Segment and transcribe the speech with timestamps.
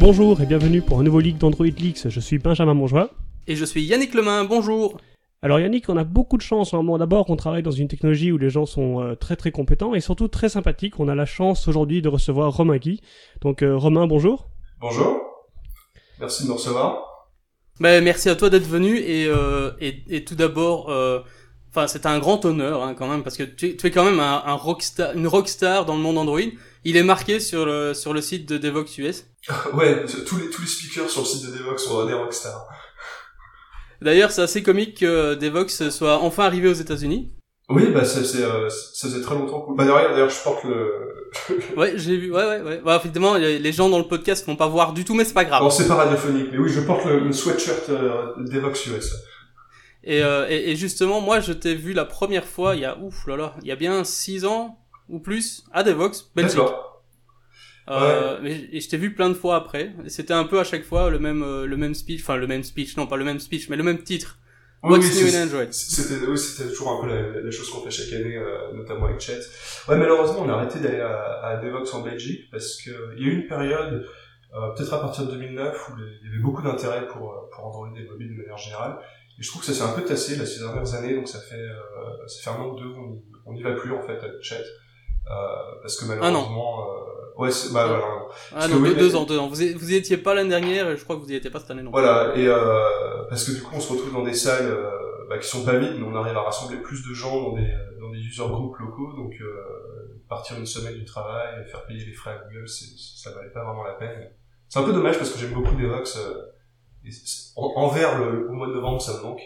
[0.00, 2.08] Bonjour et bienvenue pour un nouveau leak d'Android Leaks.
[2.08, 3.10] Je suis Benjamin Monjoie.
[3.48, 4.96] Et je suis Yannick Lemain, bonjour.
[5.42, 6.98] Alors Yannick, on a beaucoup de chance en moment.
[6.98, 10.00] D'abord, on travaille dans une technologie où les gens sont euh, très très compétents et
[10.00, 11.00] surtout très sympathiques.
[11.00, 13.00] On a la chance aujourd'hui de recevoir Romain Guy.
[13.40, 14.48] Donc euh, Romain, bonjour.
[14.80, 15.18] Bonjour.
[16.20, 17.08] Merci de me recevoir.
[17.80, 21.20] Ben, merci à toi d'être venu et, euh, et, et, tout d'abord, euh,
[21.70, 24.20] enfin c'est un grand honneur hein, quand même parce que tu, tu es quand même
[24.20, 26.40] un, un rockstar, une rockstar dans le monde Android.
[26.84, 29.26] Il est marqué sur le sur le site de Devox US.
[29.74, 32.66] ouais, tous les tous les speakers sur le site de Devox sont des rockstars.
[34.00, 37.32] D'ailleurs, c'est assez comique que Devox soit enfin arrivé aux États-Unis.
[37.68, 39.66] Oui, bah c'est c'est euh, ça faisait très longtemps.
[39.76, 41.26] Bah d'ailleurs, d'ailleurs, je porte le.
[41.76, 42.32] ouais, j'ai vu.
[42.32, 42.80] Ouais, ouais, ouais.
[42.82, 45.44] Bah, effectivement, les gens dans le podcast vont pas voir du tout, mais c'est pas
[45.44, 45.60] grave.
[45.60, 49.14] Bon, c'est pas radiophonique, mais oui, je porte le, le sweatshirt euh, Devox US.
[50.08, 52.98] Et, euh, et, et, justement, moi, je t'ai vu la première fois il y a
[52.98, 54.78] ouf là là, il y a bien six ans
[55.10, 56.58] ou plus à Devox, Belgique.
[57.90, 58.68] Euh, ouais.
[58.72, 59.92] et je t'ai vu plein de fois après.
[60.06, 62.62] C'était un peu à chaque fois le même euh, le même speech, enfin le même
[62.62, 64.38] speech, non pas le même speech, mais le même titre.
[64.82, 66.38] Oui, What's oui, new in Android C'était oui,
[66.68, 69.40] toujours un peu la, la chose qu'on fait chaque année, euh, notamment avec Chat.
[69.88, 73.28] Ouais, malheureusement, on a arrêté d'aller à, à Devox en Belgique parce que il y
[73.28, 74.06] a eu une période,
[74.54, 77.90] euh, peut-être à partir de 2009, où il y avait beaucoup d'intérêt pour pour Android
[77.94, 78.98] et mobile de manière générale.
[79.38, 81.40] Et je trouve que ça s'est un peu tassé là ces dernières années, donc ça
[81.40, 84.18] fait euh, ça fait un an ou deux on on n'y va plus en fait
[84.18, 84.56] avec Chat.
[84.56, 85.34] Euh,
[85.82, 88.04] parce que malheureusement, euh, ouais, bah voilà.
[88.54, 89.48] Ah non, deux, deux ans, deux ans.
[89.48, 91.50] Vous y, vous y étiez pas l'année dernière, et je crois que vous y étiez
[91.50, 91.90] pas cette année non.
[91.90, 94.90] Voilà, et euh, parce que du coup, on se retrouve dans des salles euh,
[95.28, 97.70] bah, qui sont pas vides, mais on arrive à rassembler plus de gens dans des
[98.00, 102.12] dans des user groups locaux, donc euh, partir une semaine du travail, faire payer les
[102.12, 104.30] frais à Google, ça valait pas vraiment la peine.
[104.68, 106.16] C'est un peu dommage parce que j'aime beaucoup Devox.
[106.16, 106.42] Euh,
[107.08, 107.12] et
[107.56, 109.42] en, envers le, au mois de novembre, ça me manque.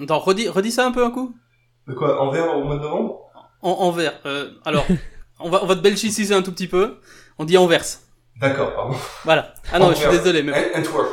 [0.00, 1.34] Attends, redis, redis ça un peu un coup.
[1.86, 3.20] De quoi Envers au mois de novembre?
[3.62, 4.20] En, Envers.
[4.26, 4.86] Euh, alors,
[5.40, 6.98] on va, on va te belgiciser un tout petit peu.
[7.38, 7.84] On dit Anvers.
[8.40, 8.96] D'accord, pardon.
[9.24, 9.54] Voilà.
[9.72, 10.52] Ah non, je suis désolé, mais.
[10.74, 11.08] Antwerp.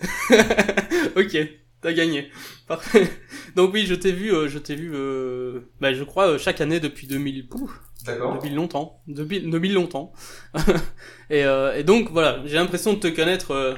[1.16, 1.36] ok,
[1.80, 2.30] t'as gagné.
[2.66, 3.08] Parfait.
[3.54, 6.60] Donc oui, je t'ai vu, euh, je t'ai vu, euh, bah, je crois euh, chaque
[6.60, 7.48] année depuis 2000.
[7.48, 7.70] Pouf,
[8.04, 8.34] D'accord.
[8.34, 9.00] Depuis longtemps.
[9.06, 10.12] Depuis, depuis longtemps.
[11.30, 13.76] et, et donc voilà, j'ai l'impression de te connaître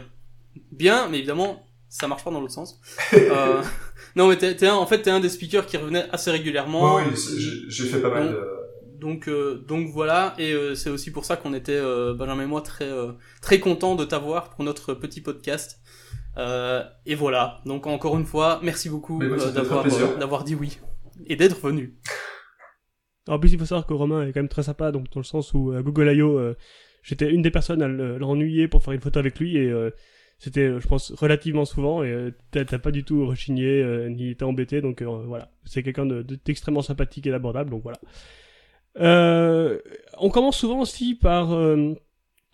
[0.72, 2.80] bien, mais évidemment, ça marche pas dans l'autre sens.
[3.14, 3.62] euh,
[4.16, 6.96] non, mais t'es, t'es un, en fait, t'es un des speakers qui revenait assez régulièrement.
[6.96, 8.98] Oui, oui j'ai, fait pas mal donc, de.
[9.00, 12.47] Donc, euh, donc voilà, et euh, c'est aussi pour ça qu'on était euh, Benjamin et
[12.47, 15.78] moi très euh, très contents de t'avoir pour notre petit podcast.
[16.36, 17.60] Euh, et voilà.
[17.64, 20.78] Donc encore une fois, merci beaucoup euh, d'avoir euh, d'avoir dit oui
[21.26, 21.97] et d'être venu.
[23.28, 25.24] En plus, il faut savoir que Romain est quand même très sympa, donc dans le
[25.24, 26.56] sens où à Google I.O., euh,
[27.02, 29.91] j'étais une des personnes à le- l'ennuyer pour faire une photo avec lui et euh,
[30.38, 34.31] c'était, euh, je pense, relativement souvent et euh, t'as pas du tout rechigné euh, ni
[34.31, 35.50] été embêté, donc euh, voilà.
[35.65, 37.99] C'est quelqu'un de- de- d'extrêmement sympathique et d'abordable, donc voilà.
[39.00, 39.78] Euh,
[40.19, 41.94] on commence souvent aussi par euh,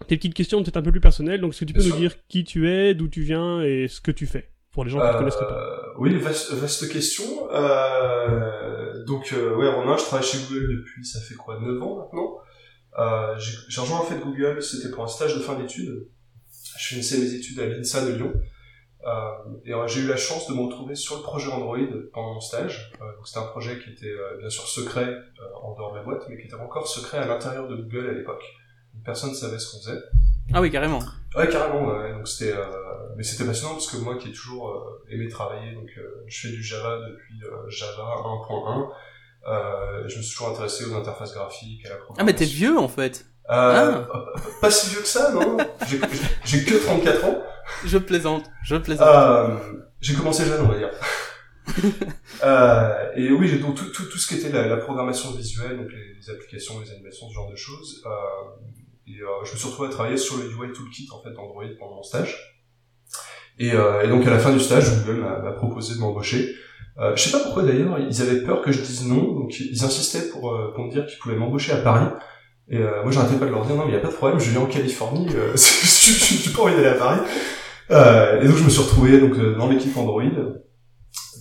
[0.09, 1.97] des petites questions peut-être un peu plus personnelles, donc est-ce que tu peux Bien nous
[1.99, 2.00] sûr.
[2.11, 4.99] dire qui tu es, d'où tu viens et ce que tu fais pour les gens
[5.00, 5.94] qui ne connaisseraient pas?
[5.99, 7.25] Oui, vaste, vaste question.
[7.53, 11.99] Euh, donc, euh, ouais, Romain, je travaille chez Google depuis, ça fait quoi, 9 ans
[11.99, 12.39] maintenant?
[12.99, 16.09] Euh, J'ai j'ai rejoint en fait Google, c'était pour un stage de fin d'études.
[16.79, 18.33] Je finissais mes études à l'INSA de Lyon.
[19.07, 19.31] Euh,
[19.67, 21.77] et euh, j'ai eu la chance de me retrouver sur le projet Android
[22.12, 22.93] pendant mon stage.
[23.03, 25.99] Euh, donc c'était un projet qui était euh, bien sûr secret euh, en dehors de
[25.99, 28.43] la boîte, mais qui était encore secret à l'intérieur de Google à l'époque.
[29.05, 30.01] Personne ne savait ce qu'on faisait.
[30.55, 31.01] Ah oui, carrément.
[31.37, 31.87] Ouais, carrément.
[31.87, 32.12] Ouais.
[32.12, 32.65] Donc c'était, euh,
[33.17, 36.47] mais c'était passionnant parce que moi qui ai toujours euh, aimé travailler, donc euh, je
[36.49, 38.89] fais du Java depuis euh, Java 1.1.
[39.47, 42.56] Euh, je me suis toujours intéressé aux interfaces graphiques, à la Ah mais t'es programmation.
[42.56, 43.27] vieux en fait.
[43.50, 44.05] Euh,
[44.60, 45.56] Pas si vieux que ça, non?
[46.44, 47.43] J'ai que 34 ans.
[47.84, 49.06] Je plaisante, je plaisante.
[49.09, 49.56] Euh,
[50.00, 50.91] j'ai commencé jeune, on va dire.
[52.44, 55.77] euh, et oui, j'ai donc tout, tout, tout ce qui était la, la programmation visuelle,
[55.78, 58.03] donc les, les applications, les animations, ce genre de choses.
[58.06, 58.10] Euh,
[59.06, 61.65] et euh, je me suis retrouvé à travailler sur le UI Toolkit en fait d'Android
[61.78, 62.61] pendant mon stage.
[63.59, 66.55] Et, euh, et donc à la fin du stage, Google m'a m'a proposé de m'embaucher.
[66.99, 69.85] Euh, je sais pas pourquoi d'ailleurs, ils avaient peur que je dise non, donc ils
[69.85, 72.06] insistaient pour, euh, pour me dire qu'ils pouvaient m'embaucher à Paris.
[72.70, 74.40] Et euh, moi j'arrêtais pas de leur dire non mais y a pas de problème,
[74.40, 77.20] je viens en Californie, euh, je j'ai pas envie d'aller à Paris.
[77.90, 80.22] Euh, et donc je me suis retrouvé donc euh, dans l'équipe Android,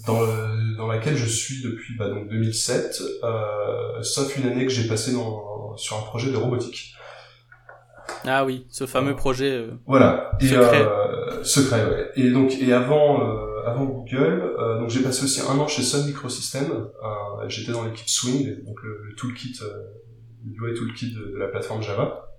[0.06, 4.72] dans, le- dans laquelle je suis depuis bah, donc 2007, euh, sauf une année que
[4.72, 6.94] j'ai passé dans, sur un projet de robotique.
[8.26, 9.52] Ah oui, ce fameux projet.
[9.52, 10.32] euh, Voilà.
[10.42, 10.82] Et, Secret.
[10.86, 12.10] Euh, secret, ouais.
[12.18, 15.82] Et donc, et avant, euh, avant Google, euh, donc j'ai passé aussi un an chez
[15.84, 16.72] Sun Microsystems.
[16.72, 19.68] Euh, J'étais dans l'équipe Swing, donc le, le toolkit, euh,
[20.46, 22.30] UI toolkit de, de la plateforme Java.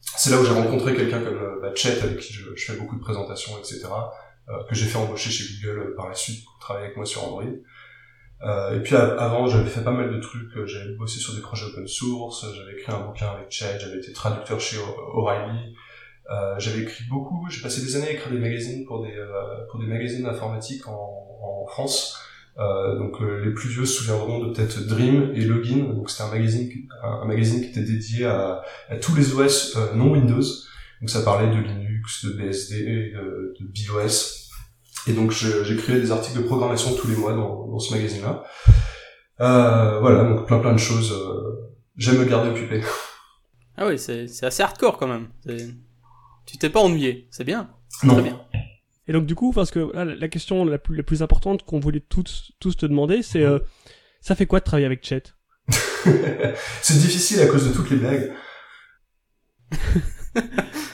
[0.00, 2.96] C'est là où j'ai rencontré quelqu'un comme euh, bah, Chet, avec qui je, fais beaucoup
[2.96, 3.84] de présentations, etc.
[4.48, 7.06] euh, que j'ai fait embaucher chez Google euh, par la suite pour travailler avec moi
[7.06, 7.44] sur Android.
[8.44, 10.56] Euh, et puis av- avant, j'avais fait pas mal de trucs.
[10.56, 12.44] euh, J'avais bossé sur des projets open source.
[12.56, 13.78] J'avais écrit un bouquin avec Chet.
[13.78, 14.78] J'avais été traducteur chez
[15.14, 15.76] O'Reilly.
[16.30, 19.12] Euh, j'avais écrit beaucoup, j'ai passé des années à écrire des magazines pour des
[19.70, 20.92] pour des magazines informatiques en,
[21.42, 22.18] en France.
[22.58, 25.84] Euh, donc les plus vieux se souviendront de peut-être Dream et Login.
[25.94, 26.68] Donc c'était un magazine
[27.02, 30.42] un, magazine qui était dédié à, à tous les OS non Windows.
[31.00, 34.50] Donc ça parlait de Linux, de BSD, de, de BIOS.
[35.08, 38.44] Et donc j'ai créé des articles de programmation tous les mois dans, dans ce magazine-là.
[39.40, 41.12] Euh, voilà, donc plein plein de choses.
[41.96, 42.82] J'aime me garder occupé.
[43.74, 45.28] Ah oui, c'est assez hardcore quand même.
[46.44, 47.70] Tu t'es pas ennuyé, c'est bien.
[48.06, 48.38] Très bien.
[49.12, 52.00] Et donc du coup, parce que la question la plus, la plus importante qu'on voulait
[52.00, 53.58] tous, tous te demander, c'est euh,
[54.22, 55.24] ça fait quoi de travailler avec Chet?
[56.80, 58.32] C'est difficile à cause de toutes les blagues.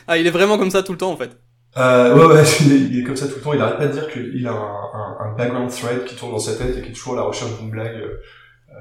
[0.08, 1.38] ah, il est vraiment comme ça tout le temps en fait.
[1.76, 3.52] Euh, ouais, ouais, il est, comme ça tout le temps.
[3.52, 6.56] Il arrête pas de dire qu'il a un, un, background thread qui tourne dans sa
[6.56, 7.94] tête et qui est toujours à la recherche d'une blague.
[7.94, 8.16] Euh,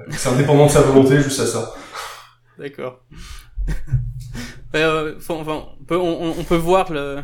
[0.10, 1.76] c'est indépendant de sa volonté, juste à ça.
[2.58, 3.06] D'accord.
[4.76, 5.36] euh, enfin,
[5.80, 7.22] on, peut, on, on, peut voir le.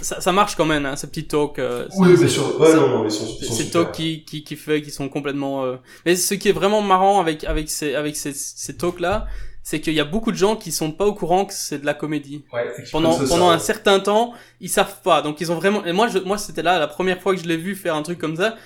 [0.00, 1.58] Ça, ça marche quand même, hein, ces petits talks.
[1.58, 2.60] Euh, oui, bien sûr.
[2.60, 5.08] Ouais, non, non, ils sont, ils sont Ces talks qui, qui, qui fait, qui sont
[5.08, 5.64] complètement.
[5.64, 5.76] Euh...
[6.04, 9.26] Mais ce qui est vraiment marrant avec avec ces avec ces, ces talks là,
[9.62, 11.86] c'est qu'il y a beaucoup de gens qui sont pas au courant que c'est de
[11.86, 12.44] la comédie.
[12.52, 15.22] Ouais, pendant pendant un certain temps, ils savent pas.
[15.22, 15.84] Donc ils ont vraiment.
[15.84, 18.02] Et moi, je, moi, c'était là la première fois que je l'ai vu faire un
[18.02, 18.56] truc comme ça.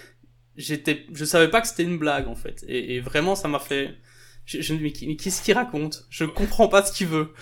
[0.57, 2.65] J'étais, je savais pas que c'était une blague en fait.
[2.67, 3.95] Et, et vraiment, ça m'a fait
[4.49, 6.07] je, je mais qu'est-ce qu'il raconte?
[6.09, 7.35] Je comprends pas ce qu'il veut?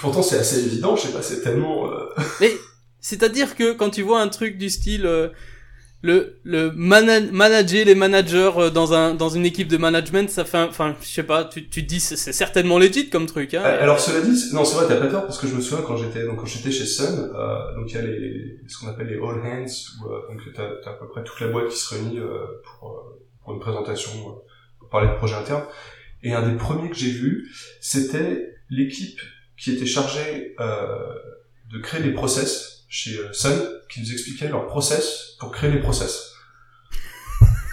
[0.00, 0.96] pourtant, c'est assez évident.
[0.96, 1.86] Je sais pas, c'est tellement.
[1.92, 2.06] Euh...
[2.40, 2.50] Mais
[3.02, 5.28] c'est-à-dire que quand tu vois un truc du style euh,
[6.02, 10.58] le le manager les managers euh, dans un dans une équipe de management, ça fait,
[10.58, 13.52] enfin, je sais pas, tu tu te dis c'est certainement legit comme truc.
[13.54, 15.84] Hein, Alors cela dit, non, c'est vrai, t'as pas tort parce que je me souviens
[15.86, 18.88] quand j'étais donc quand j'étais chez Sun, euh, donc il y a les ce qu'on
[18.88, 21.68] appelle les all hands où euh, donc t'as as à peu près toute la boîte
[21.68, 24.10] qui se réunit euh, pour pour une présentation
[24.78, 25.64] pour parler de projet interne.
[26.22, 27.48] Et un des premiers que j'ai vu,
[27.80, 29.20] c'était l'équipe
[29.56, 31.14] qui était chargée euh,
[31.72, 33.58] de créer les process chez euh, Sun,
[33.88, 36.34] qui nous expliquait leur process pour créer les process.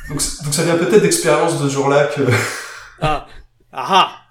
[0.07, 2.21] Donc, donc ça vient peut-être d'expérience de ce jour-là que...
[3.01, 3.27] ah,
[3.73, 4.21] ah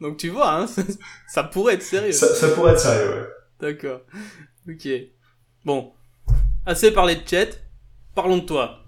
[0.00, 0.66] Donc tu vois, hein,
[1.28, 2.12] ça pourrait être sérieux.
[2.12, 3.28] Ça, ça pourrait être sérieux, ouais.
[3.60, 4.02] D'accord.
[4.68, 4.88] Ok.
[5.64, 5.92] Bon.
[6.66, 7.58] Assez parlé de chat.
[8.14, 8.84] Parlons de toi.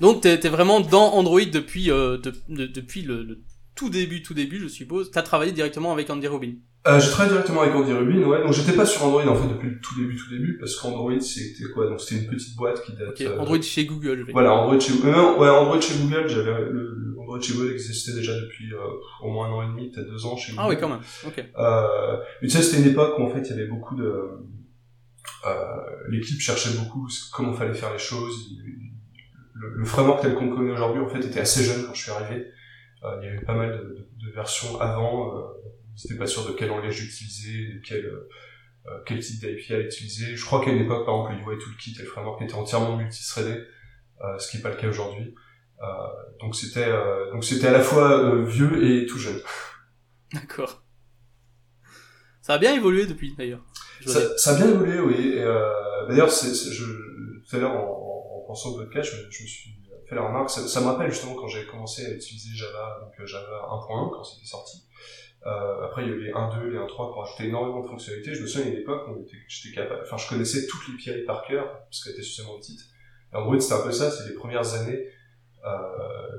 [0.00, 3.42] Donc t'es es vraiment dans Android depuis euh, depuis le,
[3.74, 5.10] tout début, tout début, je suppose.
[5.10, 6.54] T'as travaillé directement avec Andy Rubin.
[6.84, 8.42] Euh, j'ai travaillé directement avec Andy Rubin, ouais.
[8.42, 11.20] Donc j'étais pas sur Android en fait depuis le tout début, tout début, parce qu'Android
[11.20, 11.86] c'était quoi?
[11.86, 13.10] Donc c'était une petite boîte qui date.
[13.10, 14.18] Okay, euh, Android chez Google.
[14.18, 16.28] Je vais voilà, Android chez euh, ouais, Android chez Google.
[16.28, 18.78] J'avais le, Android chez Google existait déjà depuis euh,
[19.22, 20.64] au moins un an et demi, peut-être deux ans chez Google.
[20.64, 21.02] Ah oui, quand même.
[21.24, 21.38] Ok.
[21.56, 24.12] Euh, mais tu sais, c'était une époque où en fait il y avait beaucoup de
[26.08, 28.56] l'équipe cherchait beaucoup comment fallait faire les choses.
[29.54, 32.10] Le, le framework tel qu'on connaît aujourd'hui en fait était assez jeune quand je suis
[32.10, 32.48] arrivé.
[33.04, 35.32] Euh, il y avait pas mal de, de, versions avant.
[35.92, 38.04] Euh, C'était pas sûr de quel langage utiliser, de quel
[38.86, 40.34] euh, quel type d'API utiliser.
[40.34, 42.96] Je crois qu'à une époque, par exemple, le UI Toolkit et le framework étaient entièrement
[42.96, 43.62] multithreadés,
[44.22, 45.34] euh, ce qui n'est pas le cas aujourd'hui.
[45.82, 45.86] Euh,
[46.40, 46.90] donc c'était
[47.32, 49.40] donc c'était à la fois vieux et tout jeune.
[50.32, 50.82] D'accord.
[52.40, 53.64] Ça a bien évolué depuis d'ailleurs.
[54.04, 55.36] Ça, ça, a bien évolué, oui.
[56.08, 59.70] d'ailleurs, c'est, je, tout à l'heure en, en, pensant au podcast, je, je me suis
[60.08, 63.12] fait la remarque, ça, ça me rappelle justement quand j'ai commencé à utiliser Java, donc
[63.20, 64.84] euh, Java 1.1 quand c'était sorti.
[65.46, 68.34] Euh, après, il y a eu les 1.2, les 1.3 pour ajouter énormément de fonctionnalités.
[68.34, 71.24] Je me souviens, à une époque, où j'étais capable, enfin, je connaissais toutes les API
[71.24, 72.80] par cœur, parce qu'elle était suffisamment petite.
[73.32, 75.08] Et en gros, c'était un peu ça, c'est les premières années,
[75.64, 75.68] euh,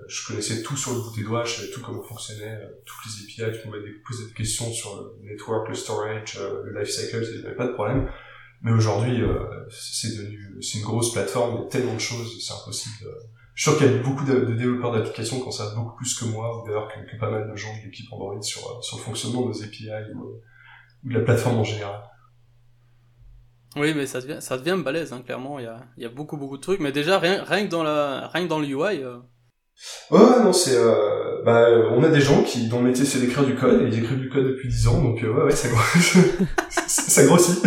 [0.07, 3.05] je connaissais tout sur le bout des doigts, je savais tout comment fonctionnait, euh, toutes
[3.05, 7.23] les API, je pouvais poser des questions sur le network, le storage, euh, le lifecycle,
[7.45, 8.09] avait pas de problème.
[8.61, 12.41] Mais aujourd'hui, euh, c'est devenu, c'est une grosse plateforme, il y a tellement de choses,
[12.41, 13.09] c'est impossible
[13.55, 15.95] je suis sûr qu'il y a beaucoup de, de développeurs d'applications qui en savent beaucoup
[15.95, 18.61] plus que moi, ou d'ailleurs que, que, pas mal de gens de l'équipe Android sur,
[18.61, 20.41] euh, sur le fonctionnement de nos API ou,
[21.05, 22.01] ou, de la plateforme en général.
[23.75, 25.59] Oui, mais ça devient, ça devient balèze, hein, clairement.
[25.59, 26.79] Il y a, il y a beaucoup, beaucoup de trucs.
[26.79, 29.03] Mais déjà, rien, rien que dans la, rien que dans le UI.
[29.03, 29.17] Euh...
[30.11, 33.45] Ouais, non, c'est, euh, bah, on a des gens qui, dont le métier c'est d'écrire
[33.45, 35.67] du code, et ils écrivent du code depuis 10 ans, donc, euh, ouais, ouais, ça,
[36.87, 37.63] ça grossit.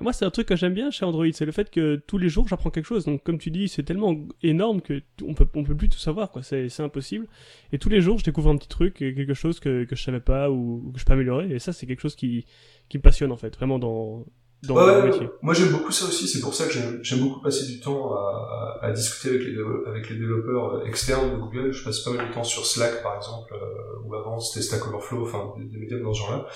[0.00, 2.28] Moi, c'est un truc que j'aime bien chez Android, c'est le fait que tous les
[2.28, 3.04] jours, j'apprends quelque chose.
[3.04, 6.30] Donc, comme tu dis, c'est tellement énorme que on peut, on peut plus tout savoir,
[6.30, 6.42] quoi.
[6.42, 7.26] C'est, c'est impossible.
[7.72, 10.20] Et tous les jours, je découvre un petit truc, quelque chose que, que je savais
[10.20, 11.50] pas ou, que je peux améliorer.
[11.52, 12.46] Et ça, c'est quelque chose qui,
[12.88, 14.24] qui me passionne, en fait, vraiment dans,
[14.62, 15.28] dans ouais, le métier.
[15.42, 16.28] Moi, j'aime beaucoup ça aussi.
[16.28, 20.10] C'est pour ça que j'aime, beaucoup passer du temps à, à, discuter avec les, avec
[20.10, 21.72] les développeurs externes de Google.
[21.72, 24.86] Je passe pas mal de temps sur Slack, par exemple, euh, ou avant, c'était Stack
[24.86, 26.46] Overflow, enfin, des, des médias dans ce genre-là.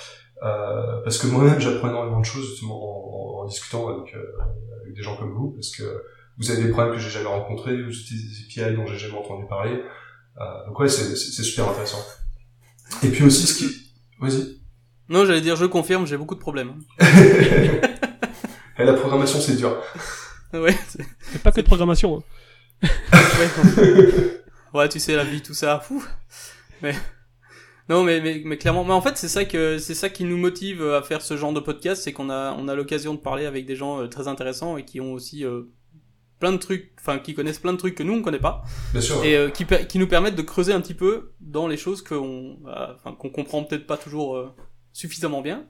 [0.44, 4.22] Euh, parce que moi-même j'apprends énormément de choses justement en, en, en discutant avec, euh,
[4.82, 6.02] avec, des gens comme vous, parce que
[6.36, 9.16] vous avez des problèmes que j'ai jamais rencontrés, vous utilisez des API dont j'ai jamais
[9.16, 9.80] entendu parler.
[10.38, 12.04] Euh, donc ouais, c'est super intéressant.
[13.02, 13.94] Et puis aussi ce qui...
[14.20, 14.60] Vas-y.
[15.08, 16.74] Non, j'allais dire je confirme, j'ai beaucoup de problèmes.
[18.76, 19.80] Et la programmation, c'est dur.
[20.52, 20.76] ouais.
[20.88, 22.22] C'est pas que de programmation.
[22.82, 22.88] Hein.
[23.12, 24.30] ouais,
[24.74, 25.78] ouais, tu sais la vie, tout ça.
[25.78, 26.04] Fou.
[26.82, 26.94] Mais
[27.88, 30.38] non, mais, mais, mais clairement, mais en fait, c'est ça que c'est ça qui nous
[30.38, 33.44] motive à faire ce genre de podcast, c'est qu'on a on a l'occasion de parler
[33.46, 35.62] avec des gens euh, très intéressants et qui ont aussi euh,
[36.40, 38.62] plein de trucs, enfin qui connaissent plein de trucs que nous on connaît pas,
[38.92, 39.22] Bien sûr.
[39.24, 42.58] et euh, qui qui nous permettent de creuser un petit peu dans les choses qu'on
[42.66, 44.50] euh, enfin qu'on comprend peut-être pas toujours euh,
[44.92, 45.66] suffisamment bien.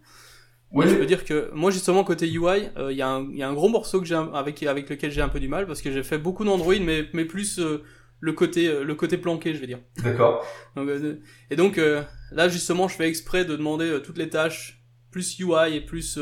[0.72, 0.86] Oui.
[0.88, 3.42] Je peux dire que moi justement côté UI, euh, il y a un il y
[3.44, 5.80] a un gros morceau que j'ai avec avec lequel j'ai un peu du mal parce
[5.82, 7.82] que j'ai fait beaucoup d'Android, mais mais plus euh,
[8.24, 9.80] le côté euh, le côté planqué, je vais dire.
[10.02, 10.46] D'accord.
[10.78, 11.16] Euh,
[11.50, 12.02] et donc euh,
[12.32, 16.18] là justement, je fais exprès de demander toutes les tâches plus UI et plus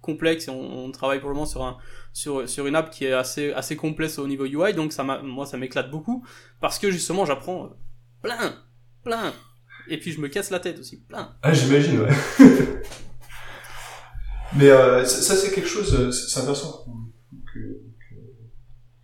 [0.00, 0.48] complexes.
[0.48, 1.76] Et on, on travaille pour le moment sur un
[2.14, 4.72] sur sur une app qui est assez assez complexe au niveau UI.
[4.72, 6.24] Donc ça moi ça m'éclate beaucoup
[6.62, 7.76] parce que justement j'apprends
[8.22, 8.56] plein
[9.04, 9.34] plein
[9.86, 11.34] et puis je me casse la tête aussi plein.
[11.42, 12.08] Ah, j'imagine, ouais.
[14.56, 16.86] Mais euh, ça, ça, c'est quelque chose, euh, c'est intéressant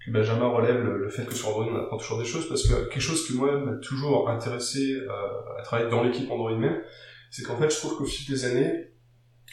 [0.09, 3.01] Benjamin relève le, fait que sur Android on apprend toujours des choses, parce que quelque
[3.01, 6.83] chose que moi m'a toujours intéressé euh, à travailler dans l'équipe Android même,
[7.31, 8.91] c'est qu'en fait je trouve qu'au fil des années,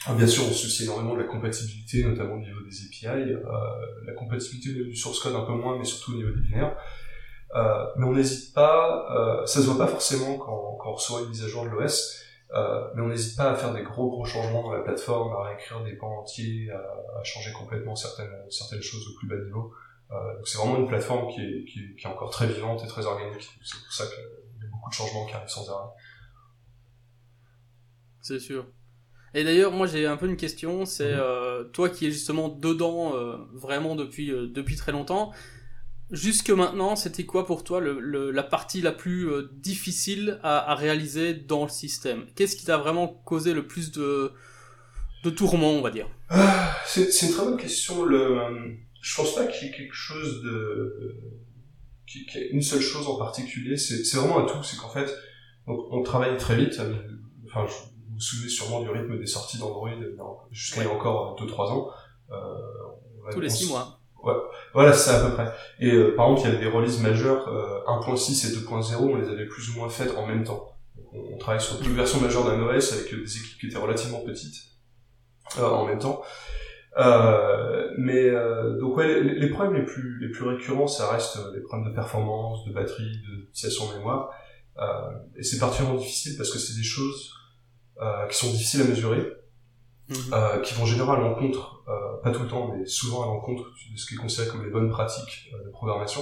[0.06, 3.32] ah, bien sûr on se soucie énormément de la compatibilité, notamment au niveau des API,
[3.32, 3.40] euh,
[4.06, 6.76] la compatibilité du source code un peu moins, mais surtout au niveau des binaires.
[7.56, 11.22] Euh, mais on n'hésite pas, euh, ça se voit pas forcément quand, quand on reçoit
[11.22, 14.10] une mise à jour de l'OS, euh, mais on n'hésite pas à faire des gros
[14.10, 16.78] gros changements dans la plateforme, à réécrire des pans entiers, à,
[17.20, 19.74] à changer complètement certaines certaines choses au plus bas niveau.
[20.12, 20.16] Euh,
[20.46, 23.06] c'est vraiment une plateforme qui est, qui, est, qui est encore très vivante et très
[23.06, 23.50] organique.
[23.64, 24.20] C'est pour ça qu'il
[24.64, 25.90] y a beaucoup de changements qui arrivent sans arrêt.
[28.22, 28.66] C'est sûr.
[29.34, 31.20] Et d'ailleurs, moi j'ai un peu une question, c'est Mhm.
[31.20, 35.32] euh, toi qui es justement dedans euh, vraiment depuis euh, depuis très longtemps.
[36.12, 40.76] Jusque maintenant, c'était quoi pour toi le, le- la partie la plus difficile à, à
[40.76, 42.26] réaliser dans le système?
[42.36, 44.34] Qu'est-ce qui t'a vraiment causé le plus de
[45.24, 46.08] de tourments, on va dire?
[46.30, 48.04] Ah, c'est c'est une très bonne question.
[48.04, 51.18] Le, je pense pas qu'il y ait quelque chose de,
[52.08, 53.78] qu'il y ait une seule chose en particulier.
[53.78, 54.62] C'est vraiment un tout.
[54.64, 55.12] C'est qu'en fait,
[55.68, 56.80] donc, on travaille très vite.
[56.80, 56.94] euh,
[57.48, 60.16] Enfin, je, vous vous souvenez sûrement du rythme des sorties d'Android euh,
[60.52, 61.90] jusqu'à il y a encore 2-3 ans.
[62.32, 62.36] Euh,
[63.20, 64.00] on va- Tous les on six s- mois.
[64.74, 65.52] Voilà, c'est à peu près.
[65.80, 69.16] Et euh, par exemple, il y avait des releases majeures, euh, 1.6 et 2.0, on
[69.16, 70.76] les avait plus ou moins faites en même temps.
[70.96, 73.66] Donc, on, on travaille sur deux versions majeures d'un OS avec euh, des équipes qui
[73.68, 74.56] étaient relativement petites
[75.58, 76.22] euh, en même temps.
[76.98, 81.38] Euh, mais euh, donc ouais, les, les problèmes les plus les plus récurrents, ça reste
[81.38, 84.30] euh, les problèmes de performance, de batterie, de utilisation de mémoire.
[84.78, 84.84] Euh,
[85.38, 87.34] et c'est particulièrement difficile parce que c'est des choses
[88.02, 89.42] euh, qui sont difficiles à mesurer
[90.10, 90.34] Mhm.
[90.34, 93.64] euh, qui vont généralement à l'encontre, euh, pas tout le temps, mais souvent à l'encontre
[93.64, 96.22] de ce qui est considéré comme les bonnes pratiques de programmation.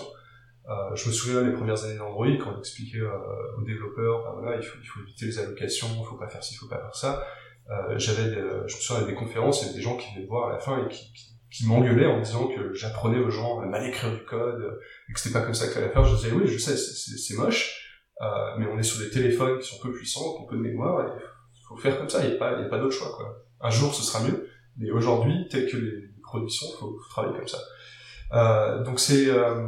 [0.70, 4.58] Euh, je me souviens les premières années d'Android, quand on expliquait aux développeurs, ben voilà,
[4.58, 6.78] il faut, il faut éviter les allocations, il faut pas faire ci, il faut pas
[6.78, 7.24] faire ça.
[7.72, 10.26] Euh, j'avais, des- je me souviens, des conférences, il y avait des gens qui venaient
[10.26, 13.60] voir à la fin et qui, qui, qui m'engueulaient en disant que j'apprenais aux gens
[13.60, 16.04] à mal écrire du code, euh, et que c'était pas comme ça qu'il fallait faire.
[16.04, 19.68] Je disais oui, je sais, c'est- moche, euh, mais on est sur des téléphones qui
[19.68, 21.20] sont peu puissants, qui ont peu de mémoire, et
[21.68, 23.46] faut faire comme ça, il n'y a pas, il y a pas d'autre choix, quoi
[23.62, 24.48] un jour ce sera mieux,
[24.78, 27.58] mais aujourd'hui, tel que les produits sont, faut, faut travailler comme ça.
[28.32, 29.68] Euh, donc c'est euh,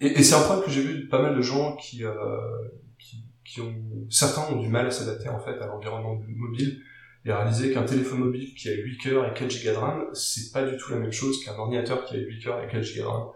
[0.00, 2.14] et, et c'est un problème que j'ai vu de pas mal de gens qui, euh,
[2.98, 3.74] qui qui ont
[4.10, 6.80] certains ont du mal à s'adapter en fait à l'environnement mobile
[7.26, 10.52] et réaliser qu'un téléphone mobile qui a 8 cœurs et 4 gigas de RAM, c'est
[10.52, 13.02] pas du tout la même chose qu'un ordinateur qui a 8 cœurs et 4 gigas
[13.02, 13.26] de RAM.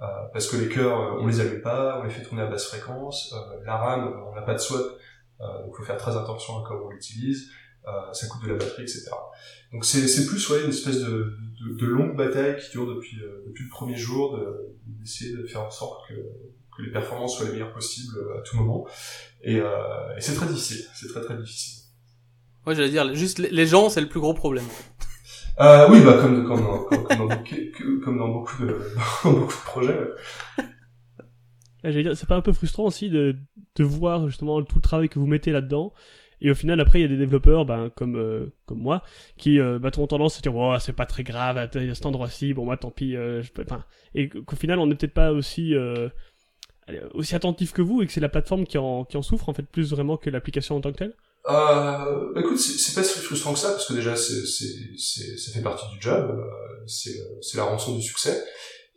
[0.00, 2.46] Euh, parce que les cœurs, euh, on les allume pas, on les fait tourner à
[2.46, 4.82] basse fréquence, euh, la RAM, euh, on n'a pas de swap,
[5.40, 7.48] euh, donc faut faire très attention à comment on l'utilise
[7.86, 9.10] euh, ça coûte de la batterie, etc.
[9.72, 13.64] Donc c'est plus ouais une espèce de, de, de longue bataille qui dure depuis depuis
[13.64, 17.52] le premier jour de- d'essayer de, faire en sorte que que les performances soient les
[17.52, 18.86] meilleures possibles à tout moment.
[19.42, 21.83] Et, et c'est très difficile, c'est très très difficile.
[22.66, 24.64] Ouais, j'allais dire juste les- gens, c'est le plus gros problème.
[25.60, 27.54] Euh, oui, bah comme comme dans, comme, comme dans beaucoup,
[28.04, 28.78] comme dans beaucoup de
[29.24, 29.98] dans beaucoup de projets.
[29.98, 30.08] ouais.
[31.82, 33.36] Ah, j'allais dire, c'est pas un peu frustrant aussi de,
[33.76, 35.92] de voir justement tout le travail que vous mettez là-dedans?
[36.40, 39.02] Et au final après il y a des développeurs ben, comme euh, comme moi
[39.38, 42.04] qui euh, bah, ont tendance à se dire oh, c'est pas très grave à cet
[42.06, 43.62] endroit-ci bon moi tant pis euh, je peux...
[43.62, 46.08] enfin et qu'au final on n'est peut-être pas aussi euh,
[47.14, 49.54] aussi attentif que vous et que c'est la plateforme qui en qui en souffre en
[49.54, 51.14] fait plus vraiment que l'application en tant que telle?
[51.46, 55.52] Euh, bah écoute, c'est pas si frustrant que ça parce que déjà c'est c'est ça
[55.52, 58.42] fait partie du job, euh, c'est euh, c'est la rançon du succès.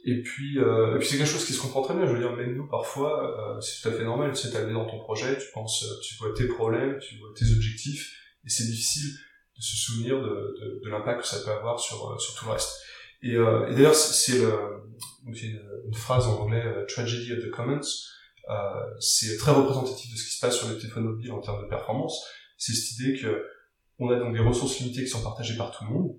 [0.05, 2.05] Et puis euh, et puis c'est quelque chose qui se comprend très bien.
[2.07, 4.31] Je veux dire, même nous parfois, euh, c'est tout à fait normal.
[4.33, 7.29] Tu sais, t'es dans ton projet, tu penses, euh, tu vois tes problèmes, tu vois
[7.35, 8.13] tes objectifs,
[8.45, 9.09] et c'est difficile
[9.57, 12.51] de se souvenir de de, de l'impact que ça peut avoir sur sur tout le
[12.51, 12.71] reste.
[13.23, 17.81] Et, euh, et d'ailleurs, c'est une, une phrase en anglais, tragedy of the commons.
[18.99, 21.67] C'est très représentatif de ce qui se passe sur les téléphones mobiles en termes de
[21.67, 22.23] performance
[22.57, 23.45] c'est cette idée que
[23.99, 26.17] On a donc des ressources limitées qui sont partagées par tout le monde.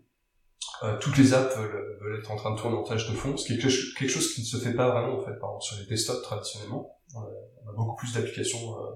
[0.83, 3.47] Euh, toutes les apps veulent, être en train de tourner en tâche de fond, ce
[3.47, 5.77] qui est quelque chose qui ne se fait pas vraiment en fait, par exemple sur
[5.79, 6.99] les desktops traditionnellement.
[7.15, 8.91] On a, beaucoup plus d'applications euh,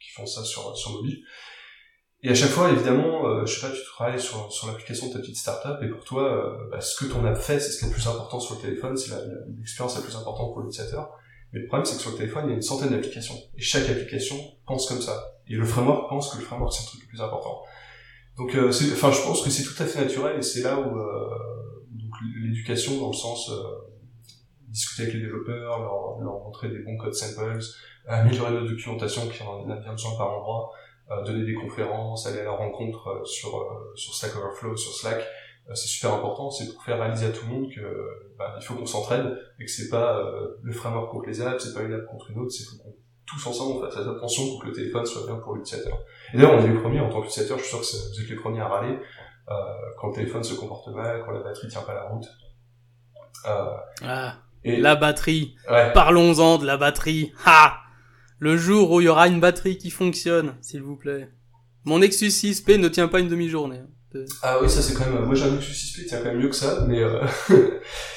[0.00, 1.22] qui font ça sur, sur mobile.
[2.22, 5.14] Et à chaque fois, évidemment, euh, je sais pas, tu travailles sur, sur l'application de
[5.14, 7.78] ta petite startup, et pour toi, euh, bah, ce que ton app fait, c'est ce
[7.78, 9.12] qui est le plus important sur le téléphone, c'est
[9.56, 11.10] l'expérience la, plus importante pour l'utilisateur.
[11.52, 13.34] Mais le problème, c'est que sur le téléphone, il y a une centaine d'applications.
[13.56, 15.40] Et chaque application pense comme ça.
[15.48, 17.62] Et le framework pense que le framework, c'est le truc le plus important.
[18.36, 20.96] Donc, euh, enfin, je pense que c'est tout à fait naturel, et c'est là où
[22.42, 23.50] l'éducation, dans le sens
[24.68, 27.58] discuter avec les développeurs, leur, leur montrer des bons code samples,
[28.06, 30.72] améliorer notre documentation qui en a bien besoin par endroit,
[31.10, 34.92] euh, donner des conférences, aller à la rencontre euh, sur euh, sur Stack Overflow, sur
[34.92, 35.26] Slack,
[35.68, 37.80] c'est super important, c'est pour faire réaliser à tout le monde que
[38.38, 40.20] bah, il faut qu'on s'entraide et que c'est pas
[40.62, 42.94] le framework contre les apps, c'est pas une app contre une autre, c'est faut qu'on
[43.26, 45.98] tous ensemble on fasse attention pour que le téléphone soit bien pour l'utilisateur.
[46.32, 48.30] Et d'ailleurs on est les premiers en tant qu'utilisateur, je suis sûr que vous êtes
[48.30, 48.98] les premiers à râler
[49.48, 49.54] euh,
[49.98, 52.26] quand le téléphone se comporte mal, quand la batterie tient pas la route.
[53.46, 54.76] Euh, ah, et...
[54.78, 55.54] la batterie.
[55.94, 57.32] Parlons-en de la batterie.
[57.46, 57.76] Ha
[58.40, 61.30] le jour où il y aura une batterie qui fonctionne, s'il vous plaît.
[61.84, 63.82] Mon Nexus 6P ne tient pas une demi-journée.
[64.42, 65.24] Ah oui, ça c'est quand même.
[65.24, 67.02] Moi j'ai un Nexus 6P qui tient quand même mieux que ça, mais.
[67.02, 67.24] Euh...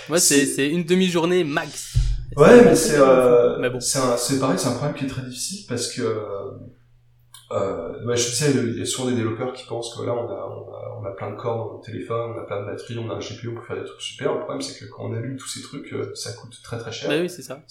[0.09, 1.95] Moi c'est c'est une demi-journée max.
[2.35, 2.97] Ouais, mais c'est.
[2.97, 3.57] Euh...
[3.59, 3.79] Mais bon.
[3.79, 6.01] C'est pareil, c'est un problème qui est très difficile parce que
[7.53, 10.27] euh, ouais, je sais, il y a souvent des développeurs qui pensent que là, on
[10.27, 12.65] a, on a, on a plein de cordes dans le téléphone, on a plein de
[12.65, 14.33] batteries, on a un GPU, on peut faire des trucs super.
[14.33, 16.91] Le problème, c'est que quand on allume tous ces trucs, euh, ça coûte très très
[16.91, 17.09] cher.
[17.09, 17.61] Bah oui, c'est ça.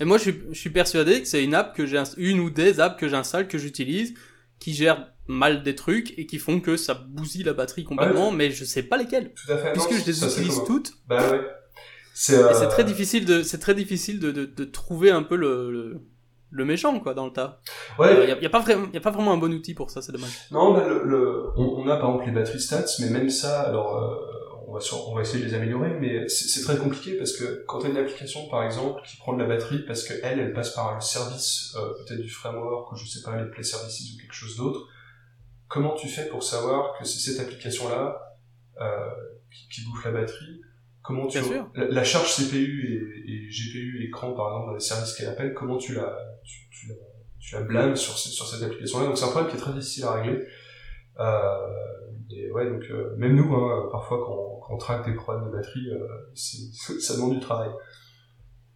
[0.00, 2.50] Et moi, je suis, je suis persuadé que c'est une app que j'ai, une ou
[2.50, 4.14] des apps que j'installe, que j'utilise,
[4.58, 8.50] qui gèrent mal des trucs et qui font que ça bousille la batterie complètement, mais
[8.50, 9.32] je sais pas lesquelles.
[9.34, 9.72] Tout à fait.
[9.72, 10.92] Puisque je les utilise toutes.
[11.08, 11.40] Bah ouais.
[12.14, 12.52] C'est euh...
[12.54, 16.00] c'est très difficile de, c'est très difficile de, de, de trouver un peu le, le
[16.50, 17.60] le méchant quoi dans le tas.
[17.98, 18.26] Ouais.
[18.26, 20.00] Il euh, y, a, pas vraiment y a pas vraiment un bon outil pour ça,
[20.00, 20.30] c'est dommage.
[20.52, 23.96] Non, bah, le, le on, a par exemple les batteries stats, mais même ça, alors
[23.96, 24.33] euh,
[24.66, 27.64] on va sur, on va essayer de les améliorer, mais c'est très compliqué parce que
[27.66, 30.52] quand tu as une application par exemple qui prend de la batterie parce que elle,
[30.52, 34.14] passe par le service euh, peut-être du framework ou je sais pas les play services
[34.14, 34.88] ou quelque chose d'autre,
[35.68, 38.20] comment tu fais pour savoir que c'est cette application là
[39.50, 40.60] qui, qui bouffe la batterie?
[41.02, 41.38] Comment tu
[41.74, 45.52] la, la, charge CPU et, et, GPU écran par exemple dans les services qu'elle appelle
[45.52, 46.94] comment tu la tu, tu, la,
[47.38, 49.74] tu la blâmes sur sur cette application là donc c'est un problème qui est très
[49.74, 50.38] difficile à régler.
[50.38, 50.44] euh,
[52.30, 55.56] et ouais donc euh, même nous hein, parfois quand, quand on traque des problèmes de
[55.56, 57.70] batterie euh, ça demande du travail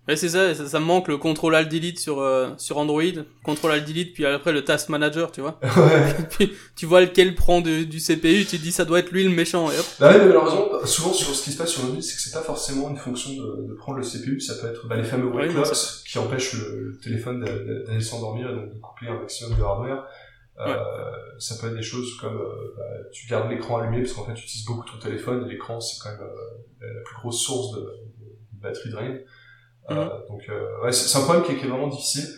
[0.07, 3.03] Ouais, c'est ça, ça, me manque le contrôle alt delete sur euh, sur Android,
[3.45, 5.61] contrôle alt delete puis après le task manager, tu vois.
[5.77, 6.15] Ouais.
[6.31, 9.29] puis tu vois lequel prend du CPU, tu te dis ça doit être lui le
[9.29, 9.85] méchant et hop.
[10.01, 12.33] Bah ouais, mais malheureusement, souvent sur ce qui se passe sur Android, c'est que c'est
[12.33, 15.27] pas forcément une fonction de, de prendre le CPU, ça peut être bah, les fameux
[15.27, 15.69] wake locks
[16.07, 20.07] qui empêchent le, téléphone d'aller s'endormir et donc de couper un maximum de hardware.
[20.61, 20.75] Euh,
[21.39, 24.35] ça peut être des choses comme euh, bah, tu gardes l'écran allumé parce qu'en fait
[24.35, 27.77] tu utilises beaucoup ton téléphone et l'écran c'est quand même euh, la plus grosse source
[27.77, 29.19] de, de batterie drain.
[29.91, 30.11] Euh, mhm.
[30.29, 32.29] donc euh, ouais, c'est un problème qui est, qui est vraiment difficile.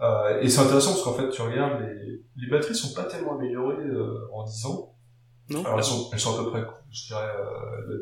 [0.00, 3.38] Euh, et c'est intéressant parce qu'en fait, tu regardes, les, les batteries sont pas tellement
[3.38, 3.84] améliorées
[4.32, 4.94] en 10 ans.
[5.50, 5.64] Non.
[5.64, 7.32] Alors elles sont, elles sont à peu près, je dirais,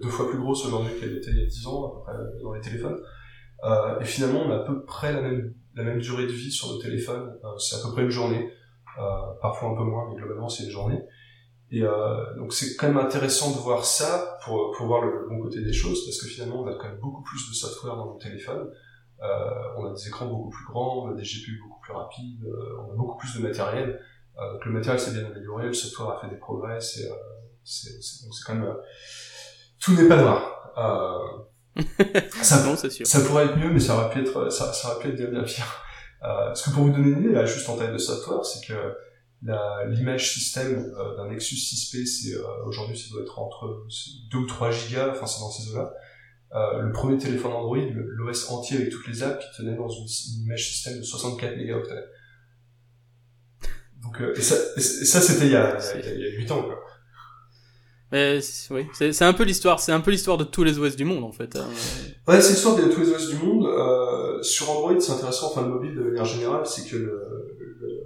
[0.02, 2.42] deux fois plus grosses aujourd'hui qu'elles étaient il y a 10 ans, à peu près,
[2.42, 2.98] dans les téléphones.
[3.64, 6.50] Euh, et finalement, on a à peu près la même, la même durée de vie
[6.50, 7.36] sur nos téléphones.
[7.44, 8.50] Euh, c'est à peu près une journée,
[9.40, 11.00] parfois un peu moins, mais globalement c'est une journée.
[11.70, 11.82] Et
[12.36, 15.60] donc c'est quand même intéressant de voir ça pour, pour voir le, le, bon côté
[15.60, 18.18] des choses, parce que finalement on a quand même beaucoup plus de software dans nos
[18.18, 18.70] téléphones.
[19.20, 22.44] Euh, on a des écrans beaucoup plus grands, on a des GPU beaucoup plus rapides,
[22.44, 24.00] euh, on a beaucoup plus de matériel.
[24.38, 27.08] Euh, donc le matériel s'est bien amélioré, le software a fait des progrès, c'est
[27.64, 27.90] c'est
[28.46, 28.74] quand même
[29.80, 30.72] tout n'est pas noir.
[30.78, 31.82] Euh,
[32.42, 33.06] ça, sûr.
[33.06, 35.30] ça pourrait être mieux, mais ça aurait pu être, ça, ça aurait pu être bien,
[35.30, 35.66] bien pire.
[36.22, 38.66] Euh, parce que pour vous donner une idée, là, juste en termes de software, c'est
[38.66, 38.94] que
[39.86, 43.86] l'image système d'un Nexus 6P, c'est aujourd'hui, ça doit être entre
[44.32, 45.92] 2 ou 3 gigas, enfin c'est dans ces eaux-là.
[46.54, 50.06] Euh, le premier téléphone Android, l'OS entier avec toutes les apps qui tenait dans une,
[50.44, 52.04] image système de 64 mégaoctets.
[54.02, 56.82] Donc, euh, et ça, ça c'était il il y a 8 ans, quoi.
[58.10, 58.40] Mais
[58.70, 61.24] oui, c'est un peu l'histoire, c'est un peu l'histoire de tous les OS du monde
[61.24, 61.58] en fait.
[62.26, 63.66] Ouais, c'est l'histoire de tous les OS du monde.
[63.66, 68.04] Euh, sur Android, c'est intéressant, enfin le mobile de manière générale, c'est que le, le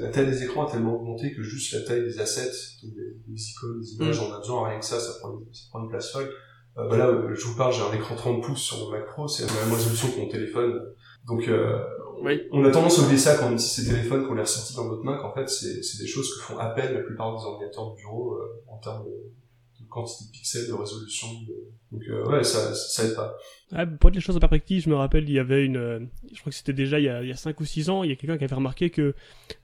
[0.00, 3.16] la, taille des écrans a tellement augmenté que juste la taille des assets, donc des,
[3.26, 5.88] des icônes, des images, on a besoin rien que ça, ça prend, ça prend une
[5.88, 6.30] place folle.
[6.76, 9.28] Euh, bah là, je vous parle, j'ai un écran 30 pouces sur mon Mac Pro,
[9.28, 10.80] c'est la même résolution que mon téléphone.
[11.26, 11.78] Donc, euh,
[12.22, 12.42] oui.
[12.52, 14.86] on a tendance à oublier ça quand on utilise ces téléphones, qu'on les ressortis dans
[14.86, 15.24] notre Mac.
[15.24, 18.34] En fait, c'est des choses que font à peine la plupart des ordinateurs de bureau
[18.34, 19.32] euh, en termes de
[19.94, 21.28] quantité de pixels, de résolution.
[21.92, 23.36] Donc euh, ouais, ça, ça aide pas.
[23.72, 26.00] Ouais, pour mettre les choses en perspective, je me rappelle, il y avait une, euh,
[26.32, 28.02] je crois que c'était déjà il y, a, il y a 5 ou 6 ans,
[28.02, 29.14] il y a quelqu'un qui avait remarqué que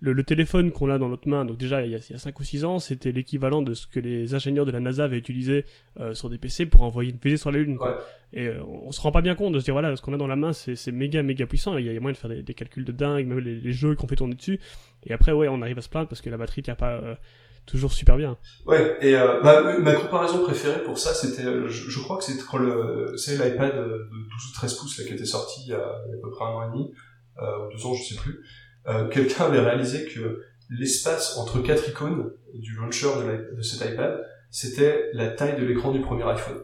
[0.01, 2.15] le, le téléphone qu'on a dans notre main, donc déjà il y a, il y
[2.15, 5.05] a 5 ou 6 ans, c'était l'équivalent de ce que les ingénieurs de la NASA
[5.05, 5.65] avaient utilisé
[5.99, 7.77] euh, sur des PC pour envoyer une fusée sur la Lune.
[7.77, 7.97] Quoi.
[7.97, 8.03] Ouais.
[8.33, 10.17] Et euh, on se rend pas bien compte de se dire, voilà, ce qu'on a
[10.17, 12.19] dans la main, c'est méga, méga puissant, il y a, il y a moyen de
[12.19, 14.61] faire des, des calculs de dingue, même les, les jeux qu'on fait tourner dessus.
[15.05, 17.19] Et après, ouais, on arrive à se plaindre parce que la batterie tient pas
[17.67, 18.37] toujours super bien.
[18.67, 22.25] Ouais, et euh, ma, ma comparaison préférée pour ça, c'était, euh, je, je crois que
[22.25, 25.71] c'était quand le, c'est l'iPad de 12 ou 13 pouces là, qui était sorti il
[25.71, 26.93] y, a, il y a à peu près un an et demi,
[27.41, 28.41] euh, ou deux ans, je sais plus.
[28.89, 33.09] Euh, Quelqu'un avait réalisé que l'espace entre quatre icônes du launcher
[33.57, 36.63] de, cet iPad, c'était la taille de l'écran du premier iPhone.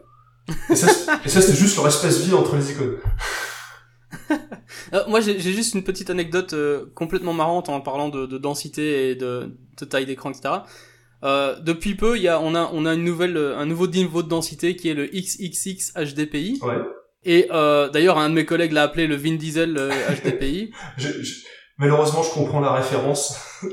[0.69, 2.97] Et ça, c'est- et ça, c'était juste leur espace vide entre les icônes.
[4.93, 8.37] Euh, moi, j'ai j'ai juste une petite anecdote euh, complètement marrante en parlant de, de
[8.37, 10.49] densité et de, de taille d'écran, etc.
[11.23, 14.21] Euh, depuis peu, y a, on a, on a une nouvelle, euh, un nouveau niveau
[14.23, 16.59] de densité qui est le XXX HDPI.
[16.61, 16.75] Ouais.
[17.23, 19.91] Et euh, d'ailleurs, un de mes collègues l'a appelé le Vin Diesel euh,
[20.23, 20.71] HDPI.
[20.97, 21.35] Je- je-
[21.77, 23.35] malheureusement, je comprends la référence.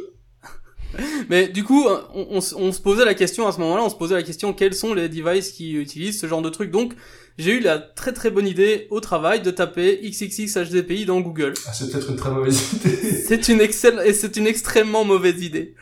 [1.28, 3.96] Mais du coup, on, on, on se posait la question à ce moment-là, on se
[3.96, 6.70] posait la question quels sont les devices qui utilisent ce genre de truc?
[6.70, 6.92] Donc,
[7.37, 11.54] j'ai eu la très très bonne idée au travail de taper XXX HDPI dans Google.
[11.66, 12.94] Ah, c'est peut-être une très mauvaise idée.
[13.26, 15.74] C'est une excelle et c'est une extrêmement mauvaise idée.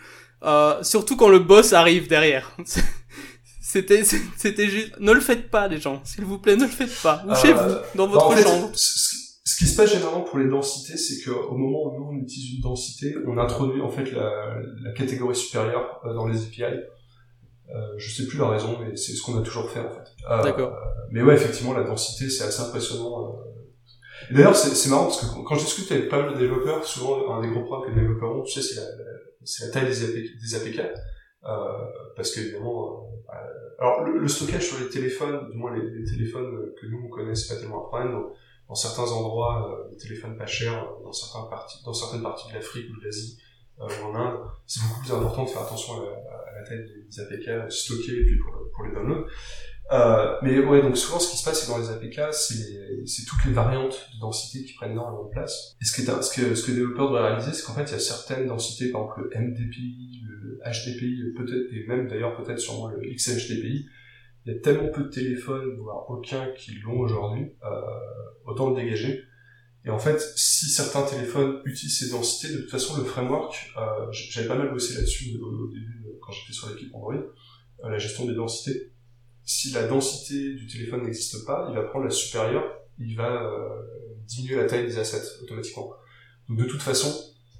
[0.45, 2.57] Euh, surtout quand le boss arrive derrière.
[3.61, 4.03] C'était
[4.37, 7.23] c'était juste ne le faites pas les gens, s'il vous plaît, ne le faites pas.
[7.27, 8.71] Ou Euh, chez vous, dans Bah, votre en fait, chambre.
[8.75, 12.55] ce- qui se passe généralement pour les densités, c'est qu'au moment où nous on utilise
[12.57, 16.65] une densité, on introduit en fait la, la catégorie supérieure euh, dans les API.
[16.65, 20.11] Euh, je sais plus la raison, mais c'est ce qu'on a toujours fait en fait.
[20.31, 20.73] Euh, D'accord.
[21.11, 23.37] Mais ouais, effectivement, la densité, c'est assez impressionnant.
[24.31, 27.43] D'ailleurs, c'est marrant parce que quand- je discute avec pas mal de développeurs, souvent un
[27.43, 30.05] des gros problèmes que les développeurs ont, tu sais, c'est la, la- la taille des,
[30.05, 30.81] AP des APK.
[31.45, 35.83] Euh, parce qu'évidemment, euh, euh, alors le, le stockage sur les téléphones, du moins les,
[35.91, 38.13] les téléphones que nous on connaît, c'est pas tellement un problème.
[38.13, 38.33] Dans,
[38.69, 42.55] dans certains endroits, euh, les téléphones pas chers, dans certains parties, dans certaines parties de
[42.55, 43.39] l'Afrique ou de l'Asie
[43.81, 46.69] euh, ou en Inde, c'est beaucoup plus important de faire attention à la, à la
[46.69, 49.27] taille des APK stockés et puis pour, pour les downloads.
[49.93, 53.25] Euh, mais ouais, donc souvent ce qui se passe c'est que dans les APK, c'est
[53.27, 55.77] toutes les variantes de densité qui prennent énormément de place.
[55.83, 57.93] Et ce, un- ce que ce que les développeurs devraient réaliser, c'est qu'en fait il
[57.93, 62.59] y a certaines densités, par exemple le MDPI, le HDPI, peut-être et même d'ailleurs peut-être
[62.59, 63.87] sûrement le XHDPI.
[64.45, 67.69] Il y a tellement peu de téléphones, voire aucun qui l'ont aujourd'hui, euh,
[68.47, 69.23] autant le dégager.
[69.85, 74.07] Et en fait, si certains téléphones utilisent ces densités, de toute façon, le framework, euh,
[74.11, 78.27] j'avais pas mal bossé là-dessus au, début, quand j'étais sur l'équipe Android, euh, la gestion
[78.27, 78.92] des densités.
[79.45, 82.65] Si la densité du téléphone n'existe pas, il va prendre la supérieure,
[82.99, 83.83] il va euh,
[84.27, 85.91] diminuer la taille des assets automatiquement.
[86.49, 87.13] Donc de toute façon,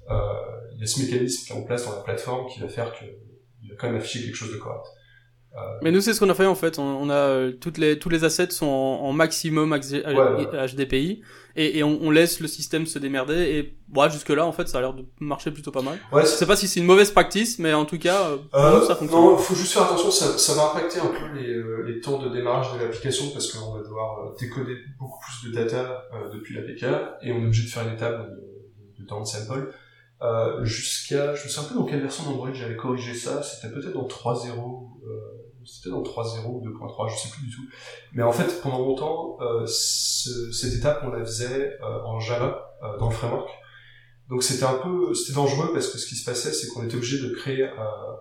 [0.09, 0.15] euh,
[0.73, 2.93] il y a ce mécanisme qui est en place dans la plateforme qui va faire
[2.97, 3.05] que
[3.61, 4.85] il va quand même afficher quelque chose de correct.
[5.83, 6.79] Mais nous c'est ce qu'on a fait en fait.
[6.79, 9.79] On, on a euh, toutes les tous les assets sont en, en maximum ouais.
[10.67, 11.21] HDPI
[11.55, 14.67] et, et on, on laisse le système se démerder et bon, jusque là en fait
[14.67, 15.99] ça a l'air de marcher plutôt pas mal.
[16.11, 18.79] Ouais, Je sais pas si c'est une mauvaise practice mais en tout cas euh, Euh,
[18.79, 19.19] nous ça fonctionne.
[19.21, 22.17] non, faut juste faire attention, ça, ça va impacter un peu les, euh, les temps
[22.17, 26.29] de démarrage de l'application parce qu'on va devoir euh, décoder beaucoup plus de data euh,
[26.33, 26.83] depuis l'APK
[27.21, 29.71] et on est obligé de faire une étape de, de downsample.
[30.23, 33.93] Euh, jusqu'à, je me souviens plus dans quelle version d'Android j'avais corrigé ça, c'était peut-être
[33.93, 35.09] dans 3.0, euh,
[35.65, 37.63] c'était dans 3.0 ou 2.3, je sais plus du tout.
[38.13, 42.75] Mais en fait, pendant longtemps, euh, ce- cette étape, on la faisait euh, en Java,
[42.83, 43.49] euh, dans le framework.
[44.29, 46.95] Donc c'était un peu, c'était dangereux parce que ce qui se passait, c'est qu'on était
[46.95, 47.67] obligé de créer, euh,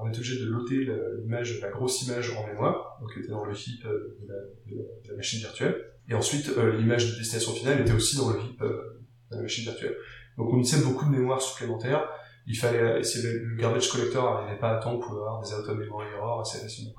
[0.00, 3.28] on était obligé de loader la- l'image, la grosse image en mémoire, donc qui était
[3.30, 4.34] dans le heap euh, de la,
[4.66, 5.76] de de la machine virtuelle.
[6.08, 9.64] Et ensuite, euh, l'image de destination finale était aussi dans le heap de la machine
[9.64, 9.96] virtuelle.
[10.36, 12.08] Donc on utilisait beaucoup de mémoire supplémentaire.
[12.46, 16.06] Il fallait essayer le garbage collector n'arrivait pas à temps pour avoir des auto memory
[16.16, 16.94] errors assez facilement.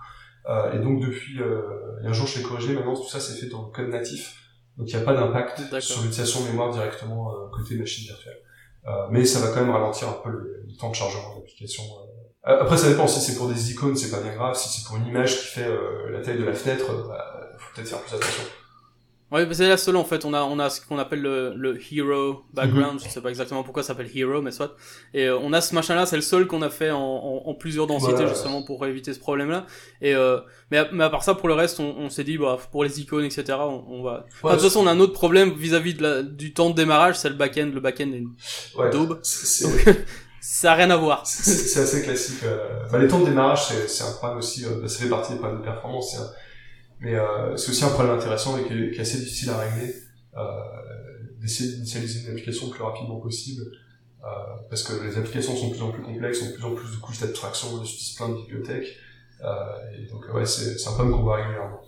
[0.49, 1.61] Euh, et donc depuis, euh,
[1.99, 3.71] il y a un jour je l'ai corrigé, maintenant tout ça c'est fait dans le
[3.71, 4.35] code natif.
[4.77, 8.39] Donc il n'y a pas d'impact sur l'utilisation de mémoire directement euh, côté machine virtuelle.
[8.85, 11.39] Euh, mais ça va quand même ralentir un peu le, le temps de chargement de
[11.39, 11.83] l'application.
[11.83, 12.59] euh.
[12.61, 14.97] Après ça dépend, si c'est pour des icônes c'est pas bien grave, si c'est pour
[14.97, 18.01] une image qui fait euh, la taille de la fenêtre, euh, bah, faut peut-être faire
[18.01, 18.43] plus attention.
[19.33, 20.23] Ouais, mais c'est la seule en fait.
[20.25, 22.93] On a on a ce qu'on appelle le, le hero background.
[22.93, 22.99] Mhm.
[23.03, 24.75] Je sais pas exactement pourquoi ça s'appelle hero, mais soit.
[25.13, 27.53] Et euh, on a ce machin-là, c'est le seul qu'on a fait en, en, en
[27.55, 28.29] plusieurs densités Voilà.
[28.29, 29.65] justement pour éviter ce problème-là.
[30.01, 30.39] Et euh,
[30.71, 32.83] mais, à, mais à part ça, pour le reste, on, on s'est dit bah pour
[32.83, 33.57] les icônes, etc.
[33.59, 34.25] On, on va.
[34.43, 36.75] Enfin, de toute façon, on a un autre problème vis-à-vis de la, du temps de
[36.75, 37.71] démarrage, c'est le back-end.
[37.73, 38.33] Le back-end est une
[38.77, 39.19] ouais, daube.
[40.45, 41.25] Ça a rien à voir.
[41.25, 42.43] C'est assez classique.
[42.43, 42.57] euh.
[42.91, 44.65] Bah, les temps de démarrage, c'est un problème aussi.
[44.65, 46.17] euh, ça fait partie des problèmes de performance.
[46.19, 46.29] un-
[46.99, 49.57] Mais euh, c'est aussi un problème intéressant et qui est, qui est assez difficile à
[49.57, 49.93] régler.
[50.37, 50.41] Euh,
[51.39, 53.63] D'essayer d'initialiser une application le plus rapidement possible.
[54.23, 54.27] Euh,
[54.69, 56.89] parce que les applications sont de plus en plus complexes, ont de plus en plus
[56.89, 58.97] de couches d'abstraction, on utilise plein de bibliothèques.
[59.41, 61.81] et donc ouais, c'est un problème qu'on voit régulièrement.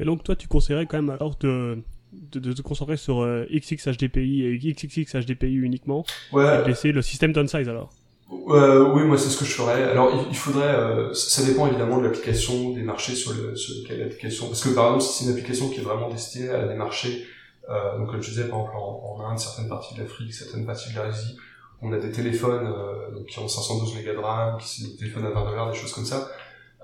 [0.00, 1.82] Et donc toi, tu conseillerais quand même alors de
[2.12, 6.60] de, de, te concentrer sur euh, XXHDPI et XXXHDPI uniquement ouais.
[6.60, 7.92] et de laisser le système downsize alors?
[8.32, 9.84] Euh, oui, moi c'est ce que je ferais.
[9.84, 14.00] Alors il, faudrait, euh, ça dépend évidemment de l'application, des marchés sur, le, sur lesquels
[14.00, 14.48] l'application.
[14.48, 17.24] Parce que par exemple, si c'est une application qui est vraiment destinée à des marchés,
[17.68, 20.66] euh, donc comme je disais par exemple en, en Inde, certaines parties de l'Afrique, certaines
[20.66, 21.36] parties de l'Asie,
[21.82, 25.26] on a des téléphones euh, qui ont 512 mégas de RAM, qui sont des téléphones
[25.26, 26.28] à 20 dollars, des choses comme ça.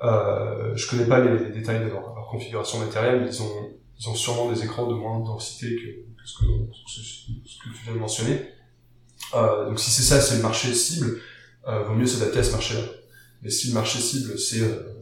[0.04, 3.70] Euh, je connais pas les, les détails de leur, leur, configuration matérielle, mais ils ont,
[3.98, 6.44] ils ont sûrement des écrans de moins de densité que, que, ce, que,
[7.46, 8.40] ce, que tu viens de mentionner.
[9.34, 11.20] Euh, donc si c'est ça, c'est le marché cible
[11.68, 12.82] euh, vaut mieux s'adapter à ce marché-là.
[13.42, 14.92] Mais si le marché cible, c'est euh,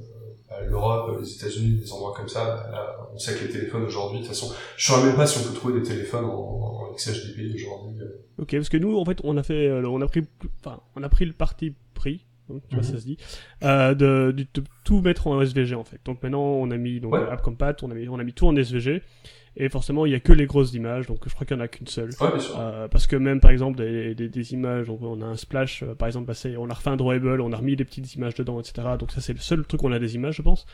[0.49, 3.83] bah, l'Europe, les États-Unis, des endroits comme ça, bah, là, on sait que les téléphones
[3.85, 6.25] aujourd'hui, de toute façon, je ne saurais même pas si on peut trouver des téléphones
[6.25, 8.01] en, en XHDPI aujourd'hui.
[8.01, 8.23] Euh.
[8.39, 10.23] Ok, parce que nous, en fait, on a fait, euh, on a pris,
[10.61, 12.91] enfin, on a pris le parti pris, donc, tu vois, mhm.
[12.91, 13.17] ça se dit,
[13.63, 16.01] euh, de, de, de, tout mettre en SVG en fait.
[16.05, 17.29] Donc maintenant, on a mis donc ouais.
[17.31, 19.03] AppCompat, on a mis, on a mis tout en SVG.
[19.57, 21.63] Et forcément, il y a que les grosses images, donc je crois qu'il y en
[21.63, 22.11] a qu'une seule.
[22.21, 25.37] Ouais, euh, parce que même par exemple des, des, des images, donc on a un
[25.37, 28.15] splash, euh, par exemple, bah, on a refait un drawable, on a remis des petites
[28.15, 28.89] images dedans, etc.
[28.99, 30.67] Donc ça c'est le seul truc où on a des images, je pense.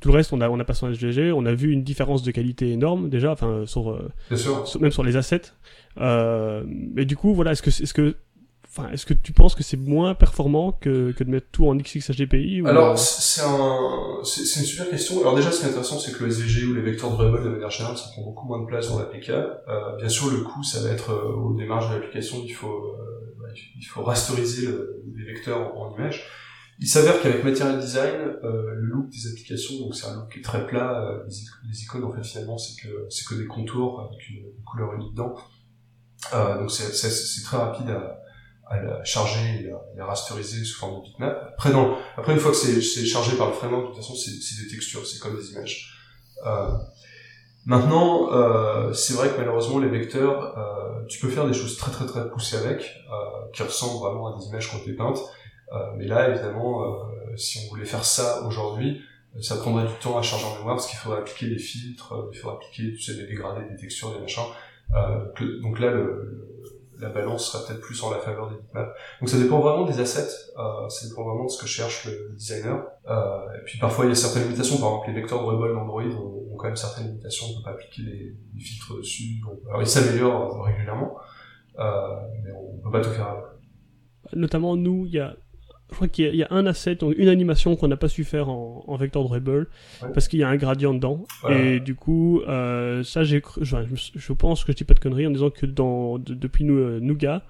[0.00, 2.22] Tout le reste, on a on a passé en SVG, on a vu une différence
[2.22, 5.52] de qualité énorme déjà, enfin sur, euh, sur, même sur les assets.
[5.98, 8.16] Mais du coup, voilà, est-ce que est-ce que
[8.72, 11.74] Enfin, est-ce que tu penses que c'est moins performant que, que de mettre tout en
[11.74, 12.68] XXHDPI ou...
[12.68, 15.20] Alors, c'est un, c'est une super question.
[15.20, 17.48] Alors déjà, ce qui est intéressant, c'est que le SVG ou les vecteurs drawable, de
[17.48, 19.30] manière générale, ça prend beaucoup moins de place dans l'APK.
[19.30, 22.42] Euh, bien sûr, le coût, ça va être euh, aux de l'application.
[22.44, 26.28] Il faut, euh, il faut rasteriser le, les vecteurs en, en image.
[26.78, 30.38] Il s'avère qu'avec Material Design, euh, le look des applications, donc c'est un look qui
[30.38, 31.02] est très plat.
[31.02, 31.24] Euh,
[31.68, 32.88] les, icônes, en fait, finalement, c'est que
[33.28, 35.34] que des contours avec une, une couleur unique dedans.
[36.34, 38.20] Euh, donc c'est très rapide à
[38.70, 41.48] à la charger et à la rasteriser sous forme de bitmap.
[41.54, 41.96] Après, non.
[42.16, 45.04] Après, une fois que c'est chargé par le framework, de toute façon, c'est des textures,
[45.04, 45.92] c'est comme des images.
[46.46, 46.70] Euh,
[47.66, 51.90] maintenant, euh, c'est vrai que malheureusement, les vecteurs, euh, tu peux faire des choses très
[51.90, 55.20] très très poussées avec, euh, qui ressemblent vraiment à des images été peintes.
[55.72, 59.02] Euh, mais là, évidemment, euh, si on voulait faire ça aujourd'hui,
[59.40, 62.38] ça prendrait du temps à charger en mémoire parce qu'il faudrait appliquer des filtres, il
[62.38, 64.42] faudrait appliquer, tu sais, des dégradés, des textures, des machins.
[65.36, 66.60] Que, donc là, le
[67.00, 68.90] la balance sera peut-être plus en la faveur des bitmaps.
[69.20, 72.34] Donc ça dépend vraiment des assets, euh, ça dépend vraiment de ce que cherche le
[72.36, 72.82] designer.
[73.08, 75.74] Euh, et puis parfois il y a certaines limitations, par exemple les vecteurs de Rebol
[75.74, 79.40] d'Android ont, ont, quand même certaines limitations, on peut pas appliquer les, filtres dessus.
[79.68, 81.16] Alors ils s'améliorent régulièrement,
[81.78, 83.36] euh, mais on peut pas tout faire.
[84.32, 85.34] Notamment nous, il y a
[85.90, 88.48] je crois qu'il y, y, a un asset, une animation qu'on n'a pas su faire
[88.48, 89.64] en, en vecteur ouais.
[90.14, 91.24] parce qu'il y a un gradient dedans.
[91.44, 91.76] Ouais.
[91.76, 93.76] Et du coup, euh, ça, j'ai, je,
[94.14, 96.78] je, pense que je dis pas de conneries en disant que dans, de, depuis nous,
[96.78, 97.42] euh, Nougat,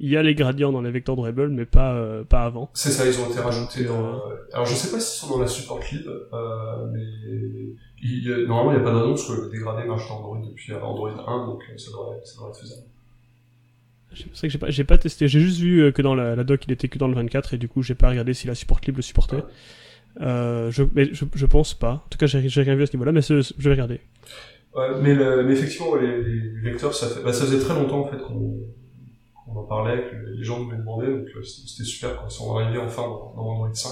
[0.00, 2.70] il y a les gradients dans les vecteurs drawable, mais pas, euh, pas avant.
[2.74, 4.20] C'est ça, ils ont été rajoutés dans.
[4.52, 7.04] Alors, je sais pas s'ils sont dans la support lib, euh, mais
[8.02, 11.10] il, normalement, il n'y a pas parce que le dégradé marche dans Android depuis Android
[11.10, 12.82] 1, donc ça devrait, ça devrait être faisable.
[14.14, 15.28] C'est vrai que j'ai pas, j'ai pas testé.
[15.28, 17.58] J'ai juste vu que dans la, la, doc, il était que dans le 24 et
[17.58, 19.42] du coup, j'ai pas regardé si la support lib le supportait.
[20.20, 22.04] Euh, je, mais je, je, pense pas.
[22.04, 24.00] En tout cas, j'ai rien vu à ce niveau-là, mais je vais regarder.
[24.74, 28.00] Ouais, mais, le, mais effectivement, les, les, vecteurs, ça, fait, bah, ça faisait très longtemps
[28.00, 28.58] en fait qu'on
[29.44, 32.78] qu en parlait, que les gens nous demandaient, donc c'était super quand ils sont arrivés
[32.78, 33.90] enfin dans, dans Android 5.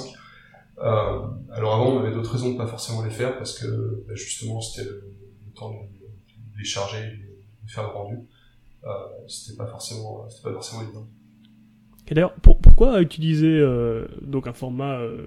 [0.78, 1.20] Euh,
[1.52, 3.66] alors avant, on avait d'autres raisons de pas forcément les faire parce que
[4.08, 5.04] bah, justement, c'était le,
[5.46, 8.29] le, temps de les charger, de faire le rendu euh,
[9.26, 11.06] c'était pas forcément c'était pas forcément évident.
[12.08, 15.26] Et d'ailleurs, pour, pourquoi utiliser euh, donc un format euh,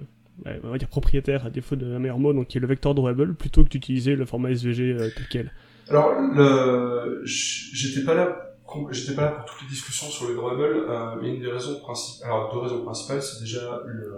[0.62, 3.34] on va dire propriétaire à défaut d'un meilleur mot, donc qui est le vector drawable,
[3.34, 5.52] plutôt que d'utiliser le format SVG euh, tel quel?
[5.88, 7.22] Alors, le...
[7.24, 8.50] j'étais pas là
[8.90, 11.78] j'étais pas là pour toutes les discussions sur le drawable, euh, mais une des raisons
[11.80, 14.12] principales, alors deux raisons principales, c'est déjà le,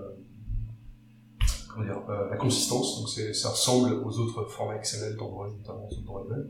[1.69, 6.01] comment dire, euh, la consistance, donc ça ressemble aux autres formats XML d'Android, notamment sur
[6.01, 6.49] le drawable.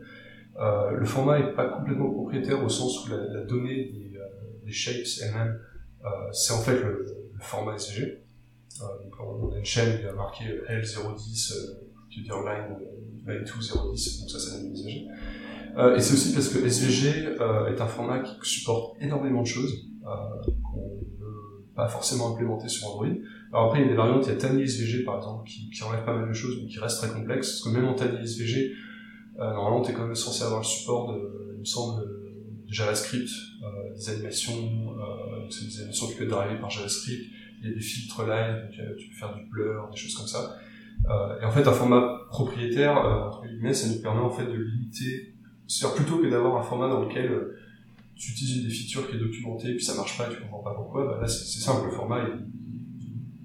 [0.59, 4.25] Euh, le format est pas complètement propriétaire au sens où la, donnée des, euh,
[4.65, 5.61] des shapes elles-mêmes,
[6.05, 7.05] euh, c'est en fait le,
[7.39, 8.23] format SVG.
[8.81, 11.53] donc on a une chaîne qui a marqué L010,
[12.11, 12.79] qui veut dire line,
[13.27, 15.07] line 2 010, donc ça c'est la SVG.
[15.97, 20.99] et c'est aussi parce que SVG est un format qui supporte énormément de choses qu'on
[20.99, 23.07] ne peut pas forcément implémenter sur Android.
[23.53, 25.83] Alors après, il y a des variantes, il y a Tiny SVG par exemple, qui,
[25.85, 28.23] enlève pas mal de choses, mais qui reste très complexe, parce que même en Tiny
[28.23, 28.73] SVG,
[29.39, 33.29] normalement, tu es quand même censé avoir le support de, il me semble, de JavaScript,
[33.63, 37.25] euh, des animations, euh, c'est des animations qui peuvent driver par JavaScript,
[37.63, 40.15] il y a des filtres live, donc, euh, tu peux faire du blur, des choses
[40.15, 40.57] comme ça.
[41.09, 44.47] Euh, et en fait, un format propriétaire, euh, entre guillemets, ça nous permet en fait
[44.47, 45.35] de limiter,
[45.67, 47.57] c'est-à-dire plutôt que d'avoir un format dans lequel euh,
[48.17, 51.07] tu utilises des features qui est documentée, puis ça marche pas, tu comprends pas pourquoi,
[51.07, 52.27] bah là c'est simple, le format,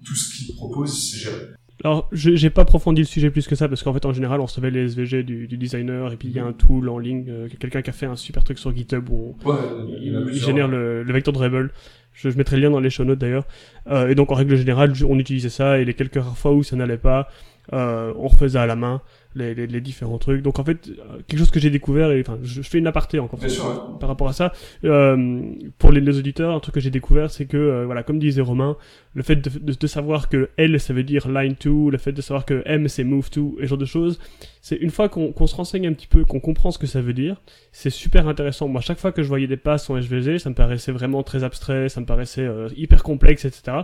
[0.03, 1.47] tout ce qu'il propose, c'est géré.
[1.83, 4.45] Alors, j'ai pas approfondi le sujet plus que ça parce qu'en fait, en général, on
[4.45, 7.25] recevait les SVG du, du designer et puis il y a un tool en ligne,
[7.29, 9.57] euh, quelqu'un qui a fait un super truc sur GitHub où on, Ouais,
[9.99, 11.71] il, il génère le, le vecteur Dribble.
[12.13, 13.45] Je, je mettrai le lien dans les show notes d'ailleurs.
[13.89, 16.61] Euh, et donc, en règle générale, on utilisait ça et les quelques rares fois où
[16.61, 17.29] ça n'allait pas,
[17.73, 19.01] euh, on refaisait à la main
[19.35, 20.41] les, les, les, différents trucs.
[20.41, 22.87] Donc en fait, euh, quelque chose que j'ai découvert, et enfin, je, je, fais une
[22.87, 23.99] aparté encore sûr, ouais.
[23.99, 24.51] par rapport à ça.
[24.83, 25.41] Euh,
[25.77, 28.41] pour les, les, auditeurs, un truc que j'ai découvert, c'est que, euh, voilà, comme disait
[28.41, 28.77] Romain,
[29.13, 32.11] le fait de, de, de, savoir que L, ça veut dire line to, le fait
[32.11, 34.19] de savoir que M, c'est move to, et ce genre de choses,
[34.61, 37.01] c'est une fois qu'on qu se renseigne un petit peu, qu'on comprend ce que ça
[37.01, 37.41] veut dire,
[37.71, 38.67] c'est super intéressant.
[38.67, 41.43] Moi, chaque fois que je voyais des passes en HVG, ça me paraissait vraiment très
[41.43, 43.79] abstrait, ça me paraissait euh, hyper complexe, etc.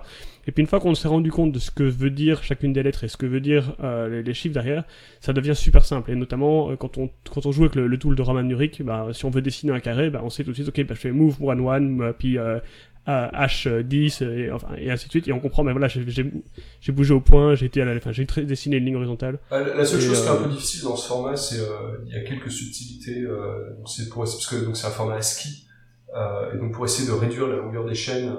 [0.46, 2.84] Et puis une fois qu'on s'est rendu compte de ce que veut dire chacune des
[2.84, 3.76] lettres et ce que veut dire
[4.10, 4.86] les, les, chiffres derrière,
[5.20, 6.12] ça devient super simple.
[6.12, 8.82] Et notamment euh, quand on quand on joue avec le, le tool de Roman Nurik,
[8.84, 10.93] bah, si on veut dessiner un carré, bah, on sait tout de suite, ok, bah,
[10.93, 12.60] je fais move one one, puis euh,
[13.08, 17.21] H10 et, enfin, et ainsi de suite et on comprend mais voilà j'ai bougé au
[17.21, 20.06] point j'ai été à la enfin j'ai dessiné une ligne horizontale ah, la seule et
[20.08, 20.23] chose euh...
[20.23, 23.21] qui est un peu difficile dans ce format c'est euh, il y a quelques subtilités
[23.21, 25.67] euh, c'est pour parce que donc c'est un format ASCII
[26.15, 28.36] euh, et donc pour essayer de réduire la longueur des chaînes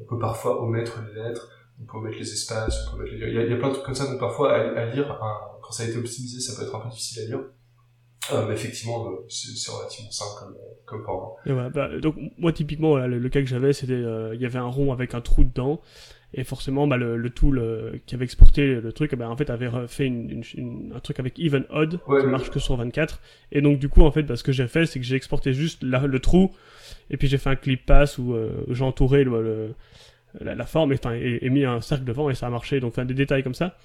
[0.00, 1.48] on peut parfois omettre les lettres
[1.82, 3.28] on peut omettre les espaces on peut omettre les...
[3.28, 4.84] il, y a, il y a plein de trucs comme ça donc parfois à, à
[4.86, 7.40] lire un, quand ça a été optimisé ça peut être un peu difficile à lire
[8.30, 11.34] euh, mais effectivement, euh, c'est relativement simple comme, comme format.
[11.44, 14.46] Et voilà, bah, donc moi typiquement, le, le, cas que j'avais, c'était euh, il y
[14.46, 15.80] avait un rond avec un trou dedans,
[16.32, 19.50] et forcément, bah, le, le tool euh, qui avait exporté le truc, bah, en fait,
[19.50, 22.30] avait fait une, une, une, un truc avec even odd ouais, qui ouais.
[22.30, 23.20] marche que sur 24.
[23.50, 25.52] Et donc du coup, en fait, bah, ce que j'ai fait, c'est que j'ai exporté
[25.52, 26.52] juste la, le trou,
[27.10, 28.36] et puis j'ai fait un clip pass où
[28.68, 29.74] j'ai entouré le, le
[30.40, 32.80] la, la, forme, enfin, et, et, mis un cercle devant, et ça a marché.
[32.80, 33.76] Donc, enfin, des détails comme ça.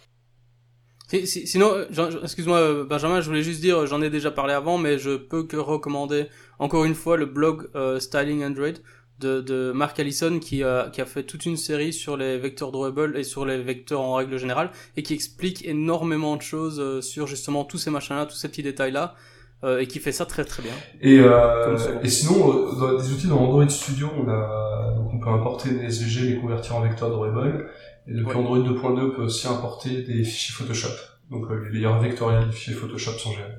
[1.10, 1.86] Sinon,
[2.22, 5.56] excuse-moi Benjamin, je voulais juste dire, j'en ai déjà parlé avant, mais je peux que
[5.56, 6.26] recommander
[6.60, 8.74] encore une fois le blog euh, Styling Android
[9.20, 12.72] de, de Mark Allison qui a, qui a fait toute une série sur les vecteurs
[12.72, 17.00] drawable et sur les vecteurs en règle générale et qui explique énormément de choses euh,
[17.00, 19.16] sur justement tous ces machins-là, tous ces petits détails-là.
[19.64, 20.74] Euh, et qui fait ça très très bien.
[21.02, 25.20] Et, euh, et sinon, euh, dans des outils dans Android Studio, on a donc on
[25.20, 27.68] peut importer des SVG, les convertir en vecteurs drawable.
[28.08, 28.36] Et depuis ouais.
[28.36, 30.94] Android 2.2 peut aussi importer des fichiers Photoshop.
[31.32, 33.58] Donc euh, les layers vectoriels des fichiers Photoshop sont gérés.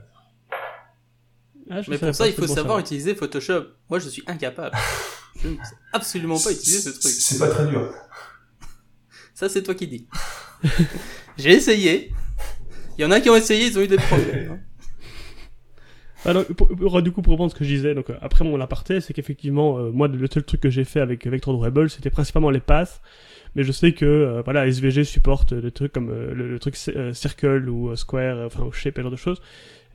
[1.69, 2.83] Ah, Mais pour ça, il faut savoir ça.
[2.83, 3.65] utiliser Photoshop.
[3.91, 4.77] Moi, je suis incapable.
[5.43, 7.13] je ne sais absolument pas utiliser ce truc.
[7.13, 7.93] C'est pas très dur.
[9.35, 10.07] Ça, c'est toi qui dis.
[11.37, 12.13] J'ai essayé.
[12.97, 14.63] Il y en a qui ont essayé, ils ont eu des problèmes.
[16.25, 19.01] Alors, pour, pour, du coup, pour reprendre ce que je disais, donc après mon aparté,
[19.01, 22.51] c'est qu'effectivement, euh, moi, le seul truc que j'ai fait avec Vector Drawable, c'était principalement
[22.51, 23.01] les passes
[23.55, 26.77] mais je sais que euh, voilà SVG supporte des trucs comme euh, le, le, truc
[26.95, 29.41] euh, Circle ou Square, enfin ou Shape et genre de choses.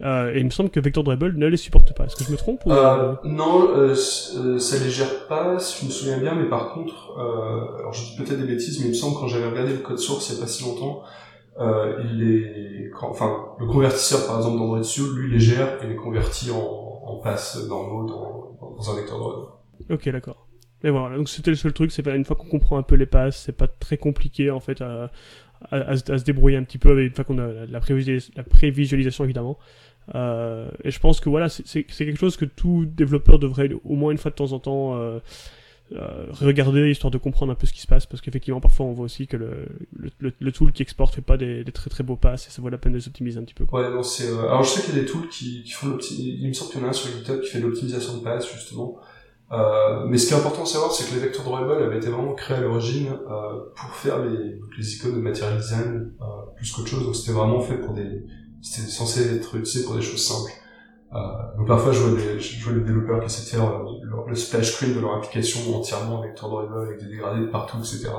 [0.02, 2.06] et il me semble que Vector Dribble ne les supporte pas.
[2.06, 2.70] Est-ce que je me trompe ou...
[2.70, 7.14] Non, ça les gère pas, si je me souviens bien, mais par contre,
[7.80, 10.00] alors je dis peut-être des bêtises, mais il me semble quand j'avais regardé le code
[10.00, 11.04] source il y a pas si longtemps,
[11.60, 17.02] est, enfin le convertisseur par exemple d'Android Studio, lui les gère et les convertit en,
[17.06, 19.48] en passe dans Node dans, dans un vecteur Dribble.
[19.90, 20.48] Ok, d'accord.
[20.84, 23.06] Mais voilà, donc c'était le seul truc, c'est une fois qu'on comprend un peu les
[23.06, 25.12] passes, c'est pas très compliqué en fait à,
[25.72, 29.58] à, se débrouiller un petit peu une fois qu'on a la, la prévisualisation évidemment.
[30.16, 34.12] Euh, et je pense que voilà, c'est quelque chose que tout développeur devrait au moins
[34.12, 35.20] une fois de temps en temps euh,
[35.96, 38.94] euh, regarder histoire de comprendre un peu ce qui se passe parce qu'effectivement parfois on
[38.94, 42.04] voit aussi que le, le, le, tool qui exporte fait pas des, des, très très
[42.04, 43.66] beaux passes et ça vaut la peine de s'optimiser un petit peu.
[43.66, 43.82] Quoi.
[43.82, 44.30] Ouais, non, c'est.
[44.30, 46.38] Euh, alors je sais qu'il y a des tools qui, qui font l'optimisation.
[46.42, 48.52] Il me semble qu'il y en a un sur GitHub qui fait l'optimisation de passes
[48.54, 49.00] justement.
[49.54, 52.10] Euh, mais ce qui est important de savoir, c'est que les vecteurs drawable avaient été
[52.10, 56.26] vraiment créés à l'origine euh, pour faire les, les icônes de material design euh,
[56.56, 57.06] plus qu'autre chose.
[57.06, 58.26] Donc c'était vraiment fait pour des,
[58.62, 60.52] c'était censé être utilisé pour des choses simples.
[61.58, 64.96] Donc parfois je vois des, je vois des développeurs qui essaient de le, splash screen
[64.96, 68.10] de leur application entièrement en vecteur drawable avec des dégradés de partout, etc.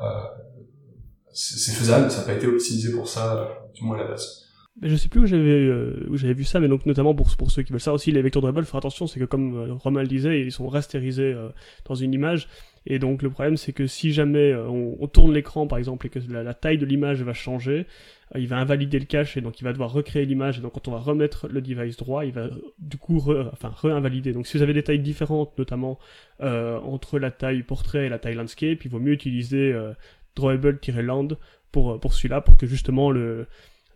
[0.00, 0.04] Euh,
[1.32, 4.44] c'est faisable, ça n'a pas été optimisé pour ça, du moins à la base
[4.82, 7.50] je sais plus où j'avais euh, où j'avais vu ça mais donc notamment pour pour
[7.50, 10.02] ceux qui veulent ça aussi les vecteurs dribble faire attention c'est que comme euh, Romain
[10.02, 11.50] le disait ils sont rastérisés euh,
[11.84, 12.48] dans une image
[12.86, 16.10] et donc le problème c'est que si jamais euh, on, tourne l'écran par exemple et
[16.10, 17.86] que la, taille de l'image va changer
[18.23, 20.72] euh, il va invalider le cache et donc il va devoir recréer l'image et donc
[20.72, 24.46] quand on va remettre le device droit il va du coup re, enfin re-invalider donc
[24.46, 25.98] si vous avez des tailles différentes notamment
[26.40, 29.74] entre la taille portrait et la taille landscape il vaut mieux utiliser
[30.34, 31.28] drawable-land
[31.70, 33.46] pour pour celui-là pour que justement le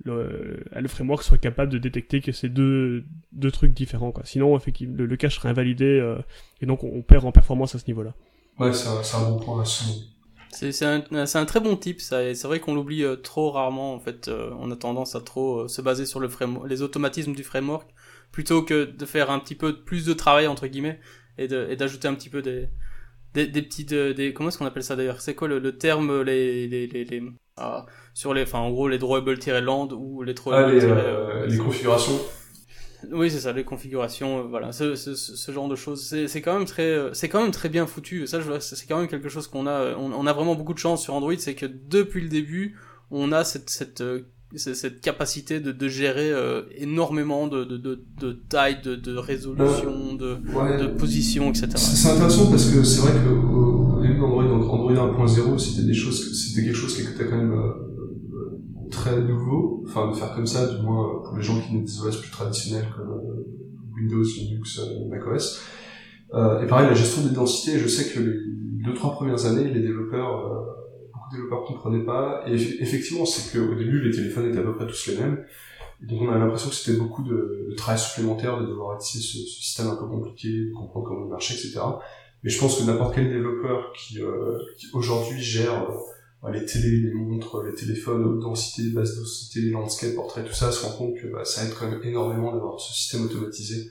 [0.05, 4.13] le, le framework soit capable de détecter que c'est deux, deux trucs différents.
[4.13, 4.25] Quoi.
[4.25, 6.19] Sinon, effectivement, le, cache serait invalidé euh,
[6.61, 8.15] et donc on, on, perd en performance à ce niveau-là.
[8.59, 9.65] Ouais, c'est un, bon point.
[10.51, 12.35] C'est un, un très bon type, ça.
[12.35, 13.95] C'est vrai qu'on l'oublie euh, trop rarement.
[13.95, 16.83] En fait, euh, on a tendance à trop euh, se baser sur le framework, les
[16.83, 17.89] automatismes du framework
[18.33, 21.01] plutôt que de faire un petit peu plus de travail entre guillemets
[21.39, 22.69] et d'ajouter un petit peu des,
[23.33, 25.21] des, des petites, des, comment est-ce qu'on appelle ça d'ailleurs?
[25.21, 27.23] C'est quoi le, le terme les, les, les, les
[28.13, 30.81] sur les, enfin en gros les drawable-land ou les ah, les,
[31.47, 32.21] les configurations.
[33.13, 36.03] Oui, c'est ça, les configurations, voilà, ce, ce, ce, genre de choses.
[36.27, 38.27] C'est quand même très, c'est quand même très bien foutu.
[38.27, 39.95] Ça, c'est quand même quelque chose qu'on a.
[39.97, 42.77] On, on, a vraiment beaucoup de chance sur Android, c'est que depuis le début,
[43.11, 44.03] on a cette, cette
[44.57, 50.15] cette capacité de, de gérer euh, énormément de, de, de, de taille, de, de résolution,
[50.15, 50.37] de,
[50.81, 51.69] de position, etc.
[51.77, 55.95] C'est intéressant parce que c'est vrai que au début d'Android, donc Android 1.0, c'était des
[55.95, 57.88] choses, c'était quelque chose qui était quand même euh,
[58.91, 62.01] très nouveau, enfin de faire comme ça, du moins pour les gens qui ont des
[62.01, 63.47] OS plus traditionnels comme euh,
[63.95, 65.63] Windows, Linux, macOS.
[66.35, 69.65] Euh, et pareil, la gestion des densités, je sais que les deux trois premières années,
[69.65, 70.77] les développeurs
[71.31, 72.43] développeurs comprenaient pas.
[72.47, 75.45] Et effectivement, c'est qu'au début, les téléphones étaient à peu près tous les mêmes.
[76.01, 79.39] Donc on a l'impression que c'était beaucoup de, de, travail supplémentaire de devoir utiliser ce,
[79.39, 81.81] ce, système un peu compliqué, de comprendre comment il marchait, etc.
[82.45, 85.95] Mais je pense que n'importe quel développeur qui, euh, qui aujourd'hui gère euh,
[86.53, 90.85] les télés, les montres, les téléphones, haute densité, basse densité, landscape, portrait, tout ça, se
[90.87, 93.91] rend compte que bah, ça aide quand même énormément d'avoir ce système automatisé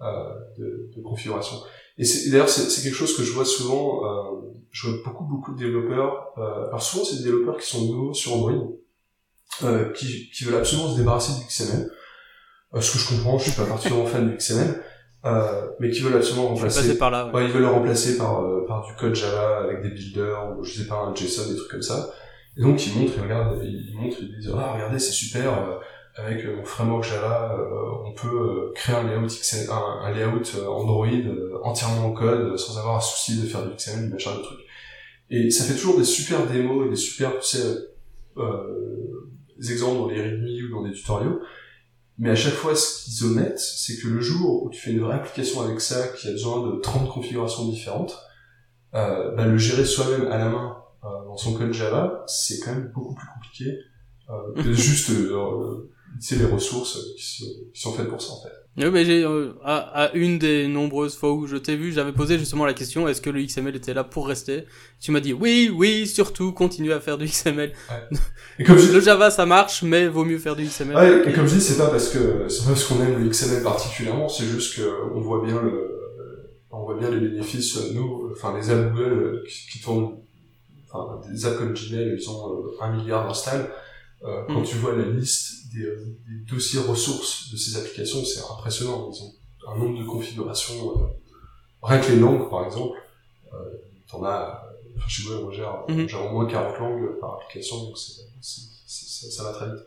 [0.00, 1.56] euh, de, de configuration.
[1.98, 4.04] Et, d'ailleurs, c'est quelque chose que je vois souvent.
[4.04, 6.32] Euh, je vois beaucoup, beaucoup de développeurs.
[6.38, 8.72] Euh, alors souvent, c'est des développeurs qui sont nouveaux sur Android,
[9.62, 11.90] euh, qui, qui veulent absolument se débarrasser du XML.
[12.74, 14.82] Euh, ce que je comprends, je suis pas particulièrement fan du XML.
[15.26, 16.96] Euh, mais qui veulent absolument remplacer.
[16.98, 17.44] Par là, ouais.
[17.44, 20.78] ils veulent le remplacer par euh, par du code Java avec des builders ou je
[20.78, 22.10] sais pas un JSON des trucs comme ça.
[22.56, 25.76] Et donc ils montrent, ils regardent, ils montrent, ils disent ah regardez c'est super, euh,
[26.16, 29.26] avec mon framework Java, euh, on peut euh, créer un layout,
[29.70, 31.06] un, un layout Android
[31.62, 34.60] entièrement en code sans avoir un souci de faire du XML, du machin, de trucs.
[35.28, 37.66] Et ça fait toujours des super démos et des super, tu sais,
[38.38, 41.40] euh, exemples dans les readme ou dans des tutoriaux.
[42.18, 45.00] Mais à chaque fois, ce qu'ils omettent, c'est que le jour où tu fais une
[45.00, 48.16] vraie application avec ça, qui a besoin de 30 configurations différentes,
[48.94, 52.72] euh, bah, le gérer soi-même à la main euh, dans son code Java, c'est quand
[52.72, 53.78] même beaucoup plus compliqué
[54.30, 55.10] euh, que juste
[56.18, 58.54] c'est les ressources qui sont, faites pour ça en fait.
[58.78, 62.38] Oui, mais j'ai euh, à, une des nombreuses fois où je t'ai vu, j'avais posé
[62.38, 64.64] justement la question est-ce que le XML était là pour rester?
[65.00, 67.72] Tu m'as dit oui, oui, surtout continue à faire du XML.
[67.90, 68.18] Ouais.
[68.58, 70.94] Et comme le Java ça marche, mais vaut mieux faire du XML.
[70.94, 73.30] Ouais, et comme je dis, c'est pas parce que c'est pas parce qu'on aime le
[73.30, 74.82] XML particulièrement, c'est juste que
[75.14, 75.96] on voit bien le
[76.70, 80.18] on voit bien les bénéfices nous, enfin les apps Google qui, qui tournent,
[80.92, 83.70] enfin des apps comme Gmail, ils ont euh, un milliard d'installs.
[84.26, 84.64] Euh, quand mm.
[84.64, 85.96] tu vois la liste euh,
[86.28, 89.10] des, dossiers ressources de ces applications, c'est impressionnant.
[89.12, 89.32] Ils ont
[89.72, 90.90] un nombre de configurations.
[90.90, 91.06] Euh,
[91.82, 92.98] rien que les langues, par exemple,
[93.52, 93.56] euh,
[94.10, 94.62] t'en as,
[94.96, 98.22] enfin, je sais pas, moi, j'ai au moins 40 langues par application, donc c'est,
[99.30, 99.84] ça va très vite.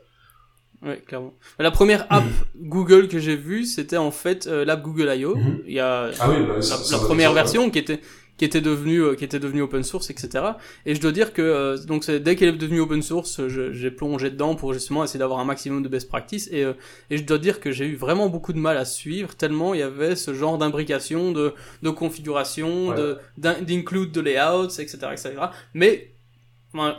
[0.82, 1.34] Ouais, clairement.
[1.58, 2.24] La première app
[2.56, 5.36] Google que j'ai vue, c'était en fait l'app Google I.O.
[5.36, 5.62] Mm-hmm.
[5.68, 6.56] Il y a ah oui, bah,
[6.92, 8.00] la, première version qui était
[8.40, 10.44] qui était devenu euh, qui était devenu open source etc
[10.86, 14.32] et je dois dire que euh, donc dès qu'elle est devenue open source j'ai plongé
[14.32, 16.50] dedans pour justement essayer d'avoir un maximum de best practice.
[16.52, 16.74] Et euh,
[17.10, 19.82] et je dois dire que j'ai eu vraiment beaucoup de mal à suivre tellement il
[19.82, 25.36] y avait ce genre d'imbrication de de configuration de d'include de layouts etc etc
[25.74, 26.12] mais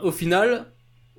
[0.03, 0.67] au final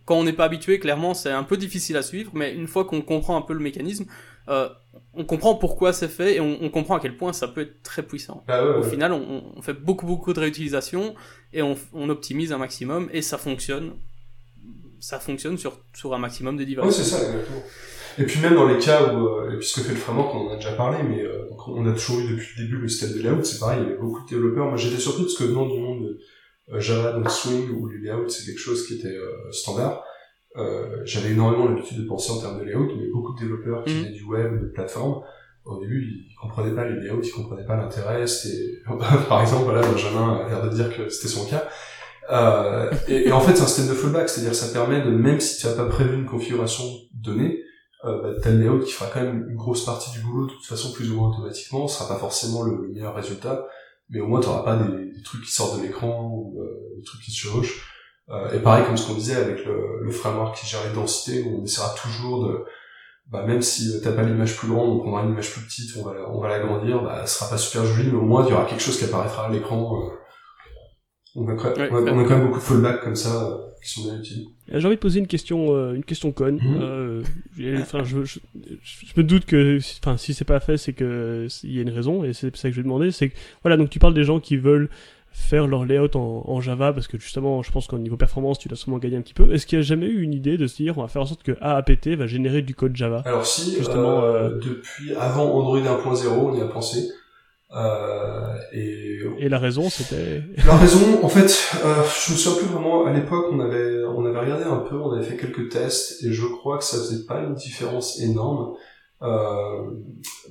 [0.05, 2.31] quand on n'est pas habitué clairement c'est un peu difficile à suivre.
[2.35, 4.05] Mais une fois qu'on comprend un peu le mécanisme
[4.49, 4.69] euh,
[5.13, 8.03] on comprend pourquoi c'est fait et on, comprend à quel point ça peut être très
[8.03, 8.43] puissant.
[8.47, 11.15] Ah Au final, on, fait beaucoup beaucoup de réutilisation
[11.53, 11.75] et on,
[12.09, 13.93] optimise un maximum et ça fonctionne.
[14.99, 16.79] Ça fonctionne sur, sur un maximum de devices.
[16.83, 17.61] Oui, c'est ça, exactement.
[18.17, 20.55] Et puis même dans les cas où, euh, puisque fait le framework, on en a
[20.55, 23.43] déjà parlé, mais euh, on a toujours eu depuis le début le système de layout,
[23.43, 24.67] c'est pareil, il y avait beaucoup de développeurs.
[24.67, 26.19] Moi j'étais surpris parce que venant du monde de
[26.73, 29.15] euh, Java, donc Swing, où les layouts c'est quelque chose qui était
[29.51, 30.03] standard,
[30.57, 33.93] euh, j'avais énormément l'habitude de penser en termes de layout, mais beaucoup de développeurs qui
[33.93, 33.97] mm.
[33.97, 35.21] venaient du web, de plateforme,
[35.65, 38.25] au début, ils comprenaient pas les layouts, ils comprenaient pas l'intérêt.
[39.29, 41.67] par exemple, voilà, Benjamin a l'air de dire que c'était son cas.
[42.31, 45.59] Euh, et, en fait, c'est un système de fallback, c'est-à-dire ça permet de, même si
[45.59, 46.83] tu n'as pas prévu une configuration
[47.13, 47.63] donnée,
[48.05, 50.51] euh, bah, t'as le layout qui fera quand même une grosse partie du boulot, de
[50.53, 53.67] toute façon, plus ou moins automatiquement, ce sera pas forcément le, meilleur résultat,
[54.09, 56.95] mais au moins tu n'auras pas des, des, trucs qui sortent de l'écran ou euh,
[56.97, 57.90] des trucs qui se chevauchent.
[58.31, 61.45] Euh, et pareil, comme ce qu'on disait avec le, le, framework qui gère les densités,
[61.45, 62.63] on essaiera toujours de,
[63.29, 66.03] bah, même si t'as pas l'image plus grande, on prendra une image plus petite, on
[66.03, 68.65] va, on va l'agrandir, bah, sera pas super joli, mais au moins il y aura
[68.65, 69.97] quelque chose qui apparaîtra à l'écran.
[69.97, 70.09] Euh.
[71.35, 74.19] on, a, on, a, quand même beaucoup de fallbacks comme ça euh, qui sont bien
[74.19, 74.45] utiles.
[74.69, 76.55] J'ai envie de poser une question, une question conne.
[76.61, 77.23] Mhm.
[77.81, 78.39] Enfin, je, je,
[78.81, 81.89] je, me doute que, enfin, si c'est pas fait, c'est que il y a une
[81.89, 83.11] raison, et c'est ça que je vais demander.
[83.11, 84.89] C'est voilà, donc tu parles des gens qui veulent
[85.31, 88.67] faire leur layout en, en, Java parce que justement je pense qu'au niveau performance tu
[88.67, 89.53] dois sûrement gagner un petit peu.
[89.53, 91.25] Est-ce qu'il y a jamais eu une idée de se dire on va faire en
[91.25, 93.21] sorte que AAPT va générer du code Java?
[93.25, 97.09] Alors si justement euh, euh, depuis avant Android 1.0 on y a pensé.
[97.73, 99.21] Euh, et...
[99.39, 103.13] et la raison c'était la raison en fait euh, je me souviens plus vraiment à
[103.13, 106.45] l'époque on avait on avait regardé un peu, on avait fait quelques tests et je
[106.45, 108.73] crois que ça faisait pas une différence énorme.
[109.23, 109.91] Euh,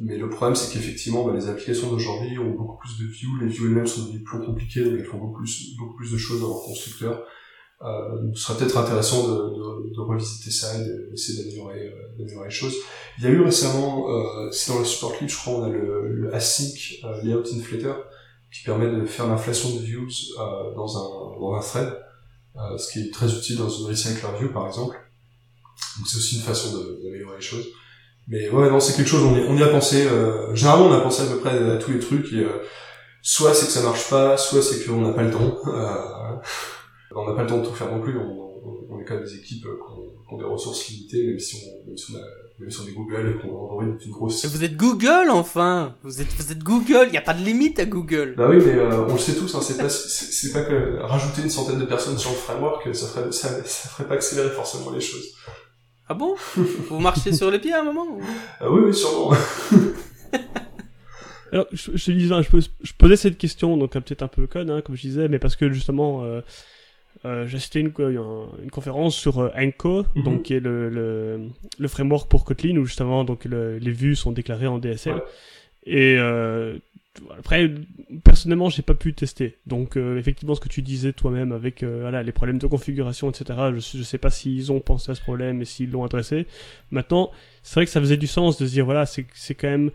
[0.01, 3.37] mais le problème, c'est qu'effectivement, bah, les applications d'aujourd'hui ont beaucoup plus de views.
[3.41, 6.19] Les views elles-mêmes sont devenues plus compliquées, donc elles font beaucoup plus, beaucoup plus de
[6.19, 7.25] choses dans leur constructeur.
[7.83, 12.49] Euh, ce serait peut-être intéressant de, de, de, revisiter ça et d'essayer d'améliorer, euh, d'améliorer
[12.49, 12.75] les choses.
[13.17, 15.69] Il y a eu récemment, euh, c'est dans le support clip, je crois, on a
[15.71, 17.97] le, le Async euh, Layout Inflator
[18.53, 20.09] qui permet de faire l'inflation de views
[20.39, 21.97] euh, dans, un, dans un thread,
[22.77, 24.97] ce qui est très utile dans une recycler view par exemple.
[25.97, 27.67] Donc c'est aussi une façon d'améliorer les choses.
[28.29, 30.07] Mais ouais, non, c'est quelque chose, on y, on y a pensé.
[30.07, 32.33] Euh, généralement, on a pensé à peu près à, tous les trucs.
[32.33, 32.63] Et, euh,
[33.23, 35.57] soit c'est que ça marche pas, soit c'est qu'on n'a pas le temps.
[35.67, 36.37] Euh,
[37.15, 38.17] on n'a pas le temps de tout faire non plus.
[38.19, 39.79] On, on, on est quand même des équipes euh,
[40.27, 42.23] qui ont, des ressources limitées, même si on, même si on, a,
[42.59, 44.45] même si on est Google et qu'on Android est une grosse.
[44.47, 45.97] Vous êtes Google enfin.
[46.03, 47.07] Vous êtes vous êtes Google.
[47.09, 48.35] Il y a pas de limite à Google.
[48.37, 49.55] Bah oui, mais euh, on le sait tous.
[49.55, 53.07] Hein, c'est pas c'est pas que rajouter une centaine de personnes sur le framework, ça
[53.07, 55.35] ferait ça, ça ferait pas accélérer forcément les choses.
[56.11, 56.35] Ah bon?
[56.57, 58.19] Vous marchez sur les pieds à un moment?
[58.59, 59.31] Ah oui, oui, sûrement.
[61.53, 64.97] Alors, je, disais, je, je, posais cette question, donc peut-être un peu conne, hein, comme
[64.97, 66.41] je disais, mais parce que justement, euh,
[67.25, 70.25] euh, j'ai assisté une, une, conférence sur euh, Anko, mm -hmm.
[70.25, 71.43] donc qui est le, le,
[71.79, 75.15] le, framework pour Kotlin, où justement donc le, les vues sont déclarées en DSL.
[75.15, 75.23] Ouais.
[75.85, 76.77] Et euh,
[77.37, 77.71] après,
[78.25, 79.59] personnellement, j'ai pas pu tester.
[79.67, 83.31] Donc, euh, effectivement, ce que tu disais toi-même avec euh, voilà, les problèmes de configuration,
[83.31, 86.47] etc., je, je sais pas s'ils ont pensé à ce problème et s'ils l'ont adressé.
[86.91, 87.33] Maintenant,
[87.63, 89.91] c'est vrai que ça faisait du sens de se dire, voilà, c'est quand même.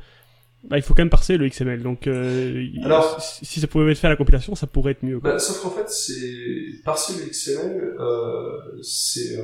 [0.65, 1.83] Bah, il faut quand même parser le XML.
[1.83, 5.19] Donc, euh, Alors, si ça pouvait être fait à la compilation, ça pourrait être mieux.
[5.19, 9.37] Bah, sauf qu'en fait, c'est parser le XML, euh, c'est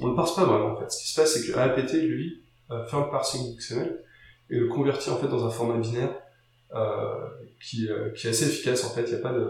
[0.00, 0.74] on ne parse pas vraiment.
[0.74, 4.02] En fait, ce qui se passe, c'est que AAPT lui fait un parsing XML
[4.50, 6.14] et le convertit en fait dans un format binaire
[7.60, 9.04] qui, euh, qui est assez efficace en fait.
[9.06, 9.46] Il y a pas de,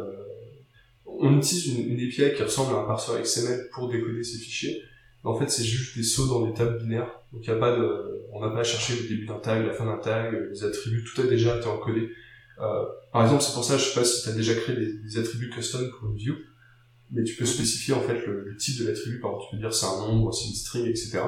[1.07, 4.83] on utilise une, une, API qui ressemble à un parseur XML pour décoder ces fichiers.
[5.23, 7.11] En fait, c'est juste des sauts dans des tables binaires.
[7.33, 9.67] Donc il y a pas de, on n'a pas à chercher le début d'un tag,
[9.67, 12.11] la fin d'un tag, les attributs, tout a déjà été encodé.
[12.61, 15.19] Euh, par exemple, c'est pour ça, je sais pas si tu as déjà créé des,
[15.19, 16.35] attributs custom pour une view,
[17.11, 19.21] mais tu peux spécifier en fait le, le type de l'attribut.
[19.21, 21.21] Par exemple, tu peux dire c'est un nombre, c'est une string, etc.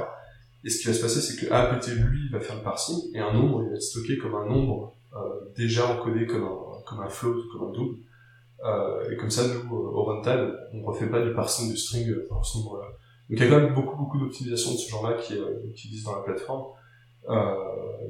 [0.65, 3.19] Et ce qui va se passer, c'est que APT lui va faire le parsing et
[3.19, 5.02] un nombre il va être stocké comme un nombre euh,
[5.57, 7.99] déjà encodé comme un, comme un float, comme un double.
[8.65, 12.45] Euh, et comme ça, nous, au runtime, on refait pas du parsing de string pour
[12.47, 12.87] ce nombre-là.
[13.29, 15.89] Donc il y a quand même beaucoup, beaucoup d'optimisation de ce genre-là qui, euh, qui
[15.89, 16.65] existent dans la plateforme.
[17.29, 17.55] Euh,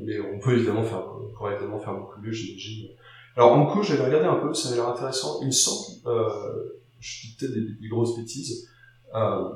[0.03, 2.89] mais on peut évidemment faire, on pourrait évidemment faire beaucoup mieux, j'imagine.
[3.37, 5.41] Alors en coup, j'avais regardé un peu, ça avait l'air intéressant.
[5.41, 8.69] Il me semble, euh, je dis peut-être des, des, grosses bêtises,
[9.15, 9.51] euh,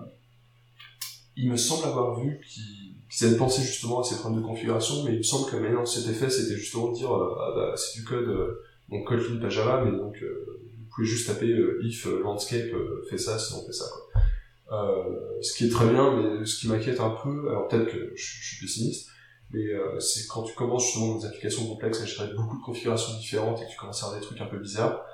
[1.36, 5.04] il me semble avoir vu qu'ils qu avaient pensé justement à ces problèmes de configuration,
[5.04, 7.74] mais il me semble que maintenant cet effet, c'était justement de dire, euh, ah bah,
[7.76, 11.50] c'est du code, euh, donc Kotlin pas Java, mais donc euh, vous pouvez juste taper
[11.50, 12.70] euh, if euh, landscape
[13.10, 15.40] fait ça, sinon fait ça quoi.
[15.40, 18.44] ce qui est très bien, mais ce qui m'inquiète un peu, alors peut-être que je,
[18.46, 19.08] suis pessimiste,
[19.50, 19.64] mais
[20.00, 23.64] c'est quand tu commences justement des applications complexes à gérer beaucoup de configurations différentes et
[23.64, 25.04] que tu commences à faire des trucs un peu bizarres,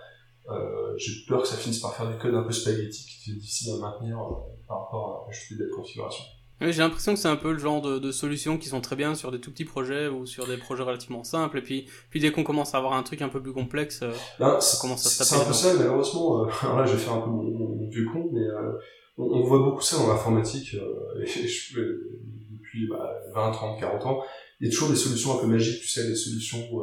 [0.97, 3.73] j'ai peur que ça finisse par faire du code un peu spaghetti qui est difficile
[3.75, 4.19] à maintenir
[4.67, 6.25] par rapport à ajouter des configurations.
[6.63, 8.95] Oui, j'ai l'impression que c'est un peu le genre de, de, solutions qui sont très
[8.95, 11.59] bien sur des tout petits projets ou sur des projets relativement simples.
[11.59, 14.05] Et puis, puis dès qu'on commence à avoir un truc un peu plus complexe,
[14.39, 15.31] ben, ça commence à se taper.
[15.31, 16.45] C'est un peu ça, malheureusement.
[16.45, 18.79] Euh, alors là, je vais faire un peu mon, mon vieux con, mais euh,
[19.19, 20.75] on, on, voit beaucoup ça dans l'informatique.
[20.75, 24.23] Euh, depuis bah, 20, 30, 40 ans,
[24.61, 26.83] il y a toujours des solutions un peu magiques, tu sais, des solutions où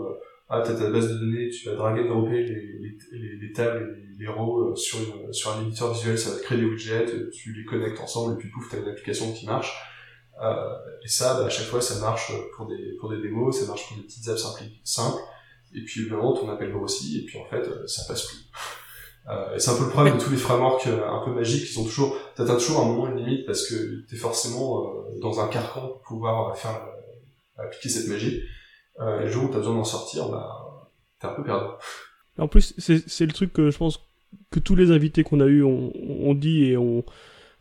[0.50, 3.54] ah, t'as ta base de données, tu vas drag and dropper les, les, les, les
[3.54, 6.66] tables et les, rows sur, une, sur un éditeur visuel, ça va te créer des
[6.66, 9.72] widgets, tu les connectes ensemble et puis pouf, t'as une application qui marche.
[10.41, 10.74] Euh,
[11.04, 13.88] et ça, bah, à chaque fois, ça marche pour des, pour des démos, ça marche
[13.88, 14.43] pour des petites apps
[14.84, 15.22] simples.
[15.76, 18.38] Et puis, évidemment, ton appel grossit et puis en fait, ça passe plus.
[19.28, 21.70] Euh, et c'est un peu le problème de tous les frameworks euh, un peu magiques,
[21.72, 25.39] ils ont toujours, t'atteins toujours un moment une limite parce que t'es forcément euh, dans
[25.39, 26.82] un carcan pour pouvoir faire
[27.58, 28.41] appliquer cette magie.
[29.02, 30.89] Euh, le jour où tu as besoin d'en sortir, bah,
[31.20, 31.66] t'es un peu perdu.
[32.38, 34.00] En plus, c'est le truc que je pense
[34.52, 37.04] que tous les invités qu'on a eu ont, ont, dit et ont,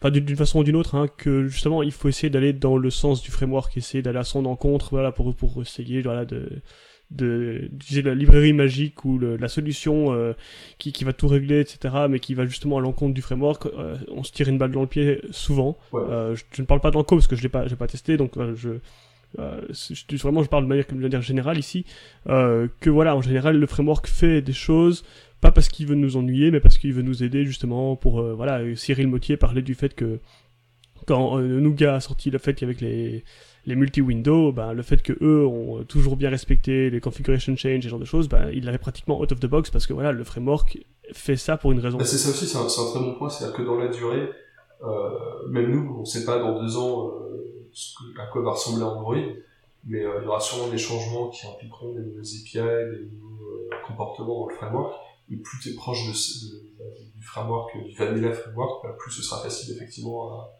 [0.00, 2.90] enfin d'une façon ou d'une autre, hein, que justement il faut essayer d'aller dans le
[2.90, 6.62] sens du framework, essayer d'aller à son encontre, voilà, pour pour essayer, voilà, de
[7.10, 7.70] de
[8.04, 10.34] la librairie magique ou le, la solution euh,
[10.76, 13.96] qui, qui va tout régler etc mais qui va justement à l'encontre du framework euh,
[14.10, 16.02] on se tire une balle dans le pied souvent ouais.
[16.02, 18.18] euh, je, je, ne parle pas d'Anko parce que je l'ai pas j'ai pas testé
[18.18, 18.70] donc euh, je
[19.38, 21.84] euh, je, vraiment je parle de manière, générale ici,
[22.28, 25.04] euh, que voilà, en général, le framework fait des choses,
[25.40, 28.34] pas parce qu'il veut nous ennuyer, mais parce qu'il veut nous aider justement pour, euh,
[28.34, 30.20] voilà, Cyril Motier parlait du fait que
[31.06, 33.24] quand Nougat a sorti le fait qu'avec les,
[33.64, 37.82] les multi-windows, ben, le fait que eux ont toujours bien respecté les configuration change et
[37.82, 40.24] ce genre de choses, ben, ils pratiquement out of the box parce que voilà, le
[40.24, 40.78] framework
[41.12, 41.98] fait ça pour une raison.
[42.00, 44.28] C'est ça aussi, c'est un, un, très bon point, c'est-à-dire que dans la durée,
[45.48, 47.10] même nous, on ne sait pas dans deux ans
[47.72, 49.16] que, à quoi va ressembler Android,
[49.84, 54.40] mais il y aura sûrement des changements qui impliqueront des nouvelles API, des nouveaux comportements
[54.40, 54.94] dans le framework.
[55.30, 56.78] Et plus tu es proche de,
[57.16, 60.54] du framework, du vanilla framework, bah, plus ce sera facile effectivement à,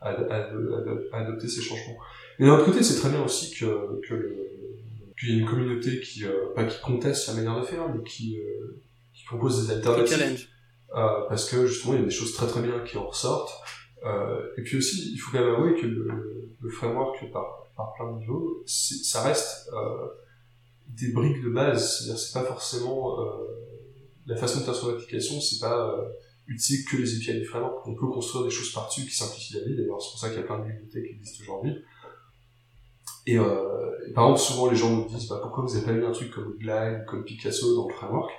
[0.00, 1.96] à, à, adopter ces changements.
[2.38, 4.44] Mais d'un autre côté, c'est très bien aussi que, que
[5.18, 8.02] qu'il y ait une communauté qui, euh, pas qui conteste la manière de faire, mais
[8.02, 10.48] qui, euh, qui propose des alternatives.
[10.94, 13.52] Euh, parce que justement, il y a des choses très très bien qui en ressortent.
[14.04, 17.92] Euh, et puis aussi, il faut quand même avouer que le, le framework par, par
[17.94, 20.08] plein de niveaux, ça reste euh,
[20.88, 21.98] des briques de base.
[21.98, 23.18] C'est-à-dire, c'est pas forcément
[24.26, 25.94] la façon de faire son application, c'est pas
[26.46, 27.86] utile que les API du framework.
[27.86, 29.76] On peut construire des choses par-dessus qui simplifient la vie.
[29.76, 31.76] D'ailleurs, c'est pour ça qu'il y a plein de bibliothèques qui existent aujourd'hui.
[33.26, 36.04] Et, euh, par exemple, souvent les gens nous disent bah, pourquoi vous n'avez pas mis
[36.04, 38.30] un truc comme Glide, comme Picasso dans le framework?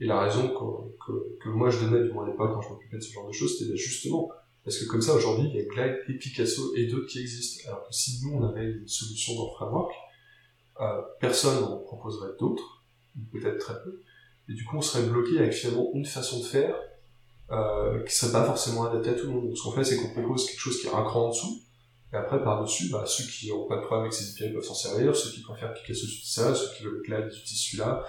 [0.00, 2.68] Et la raison que, que, que, moi je donnais, du moins à l'époque quand je
[2.68, 4.30] m'occupais de ce genre de choses, c'était justement
[4.64, 7.68] parce que comme ça aujourd'hui il y a Glide et Picasso et d'autres qui existent.
[7.68, 9.92] Alors que si nous on avait une solution dans le framework,
[10.80, 12.84] euh, personne n'en proposerait d'autres,
[13.32, 14.02] peut-être très peu.
[14.48, 16.76] Et du coup on serait bloqué avec finalement une façon de faire
[17.50, 19.46] euh, qui serait pas forcément adaptée à tout le monde.
[19.46, 21.62] Donc ce qu'on fait c'est qu'on propose quelque chose qui est un cran en dessous
[22.12, 24.74] et après, par-dessus, bah, ceux qui n'ont pas de problème avec ces API peuvent s'en
[24.74, 28.04] servir, ceux qui préfèrent cliquer sur ça, ceux qui veulent ils utilisent celui-là.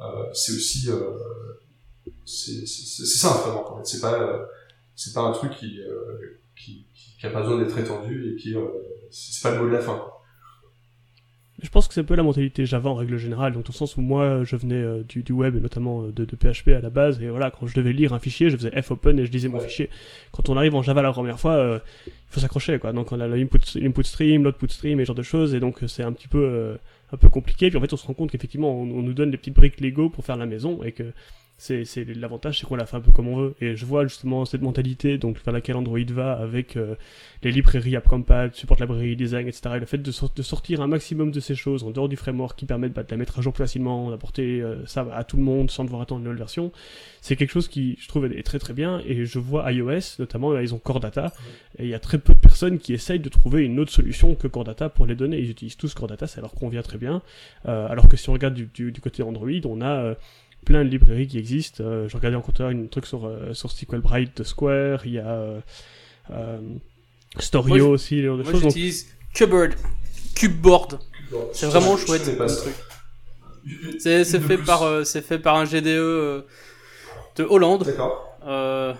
[0.00, 1.10] Euh, c'est aussi, euh,
[2.24, 3.84] c'est ça un framework en fait.
[3.86, 4.44] C'est pas, euh,
[4.94, 5.80] c'est pas un truc qui,
[6.56, 6.86] qui,
[7.18, 8.54] qui, a pas besoin d'être étendu et qui,
[9.10, 10.10] c'est pas le mot de la fin.
[11.62, 13.76] Je pense que c'est un peu la mentalité Java en règle générale, donc dans le
[13.76, 16.80] sens où moi je venais euh, du, du, web et notamment de, de, PHP à
[16.80, 19.30] la base, et voilà, quand je devais lire un fichier, je faisais fopen et je
[19.30, 19.90] lisais mon fichier.
[20.32, 22.92] Quand on arrive en Java la première fois, euh, il faut s'accrocher, quoi.
[22.92, 26.02] Donc on a l'input stream, l'output stream et ce genre de choses, et donc c'est
[26.02, 26.78] un petit peu
[27.12, 27.68] un peu compliqué.
[27.68, 30.10] Puis en fait on se rend compte qu'effectivement on, nous donne des petites briques Lego
[30.10, 31.12] pour faire la maison et que
[31.60, 33.54] c'est l'avantage c'est qu'on la fait un peu comme on veut.
[33.60, 36.94] Et je vois justement cette mentalité donc vers laquelle Android va avec euh,
[37.42, 41.30] les librairies AppCompat, support librairie design etc et le fait de, de, sortir un maximum
[41.30, 43.52] de ces choses en dehors du framework qui permettent bah, de la mettre à jour
[43.52, 46.72] plus facilement d'apporter euh, ça à tout le monde sans devoir attendre une nouvelle version
[47.20, 49.02] c'est quelque chose qui je trouve est très très bien.
[49.06, 51.32] Et je vois iOS notamment ils ont Core Data
[51.78, 54.34] et il y a très peu de personnes qui essayent de trouver une autre solution
[54.34, 55.38] que Core Data pour les données.
[55.38, 57.22] Ils utilisent tous Core Data ça leur convient très bien.
[57.68, 60.14] Euh, alors que si on regarde du, du, du côté Android on a
[60.64, 61.82] plein de librairies qui existent.
[61.84, 65.60] Euh, je regardais encore un truc sur, euh, sur de Square, il y a euh,
[66.30, 66.58] euh
[67.38, 69.14] Storio moi, aussi, moi j'utilise donc...
[69.34, 69.74] Cupboard,
[70.34, 70.98] Cubeboard.
[71.52, 72.74] C'est vraiment je chouette ce truc.
[74.00, 76.44] C'est fait par c'est fait par un GDE
[77.36, 77.86] de Hollande.
[78.46, 78.94] Euh,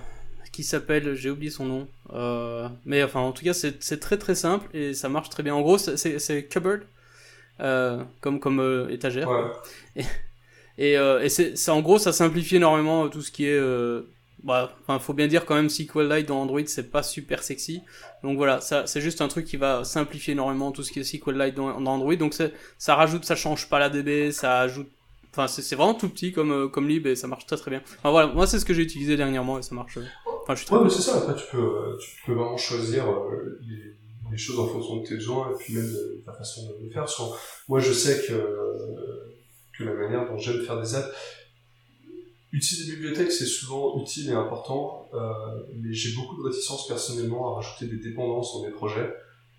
[0.52, 4.34] qui s'appelle, j'ai oublié son nom, euh, mais enfin en tout cas c'est très très
[4.34, 5.54] simple et ça marche très bien.
[5.54, 6.82] En gros c'est cupboard,
[7.60, 9.30] euh, comme comme étagère.
[9.30, 9.44] Ouais.
[9.96, 10.02] Et,
[10.80, 13.58] et, euh, et c'est en gros, ça simplifie énormément euh, tout ce qui est.
[13.58, 14.10] Euh,
[14.42, 17.82] bah, enfin, faut bien dire quand même SQLite dans Android, c'est pas super sexy.
[18.22, 21.04] Donc voilà, ça c'est juste un truc qui va simplifier énormément tout ce qui est
[21.04, 22.16] SQLite dans, dans Android.
[22.16, 22.34] Donc
[22.78, 24.88] ça rajoute, ça change pas la DB, ça ajoute.
[25.32, 27.82] Enfin, c'est vraiment tout petit comme euh, comme lib et ça marche très très bien.
[27.98, 29.98] Enfin voilà, moi c'est ce que j'ai utilisé dernièrement et ça marche.
[30.26, 31.18] Enfin, je suis très ouais, mais c'est ça.
[31.18, 33.04] Après, tu peux tu peux vraiment choisir
[33.60, 33.94] les,
[34.30, 36.90] les, choses en fonction de tes besoins et puis même de, ta façon de le
[36.90, 37.04] faire.
[37.68, 38.32] moi, je sais que
[39.84, 41.08] la manière dont j'aime faire des apps.
[42.52, 45.20] Utiliser des bibliothèques, c'est souvent utile et important, euh,
[45.76, 49.08] mais j'ai beaucoup de réticence personnellement à rajouter des dépendances dans mes projets,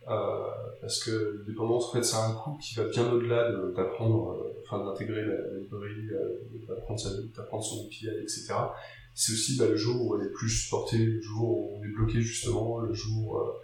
[0.09, 0.47] euh,
[0.81, 4.61] parce que les dépendances, en fait, c'est un coût qui va bien au-delà d'apprendre, euh,
[4.65, 6.67] enfin, d'intégrer la, librairie, euh,
[7.37, 8.53] d'apprendre son API, etc.
[9.13, 11.93] C'est aussi bah, le jour où elle est plus supportée, le jour où on est
[11.93, 13.57] bloqué justement, le jour...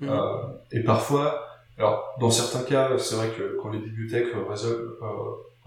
[0.00, 0.08] Mmh.
[0.70, 1.44] et parfois,
[1.76, 4.96] alors, dans certains cas, c'est vrai que quand les bibliothèques résolvent,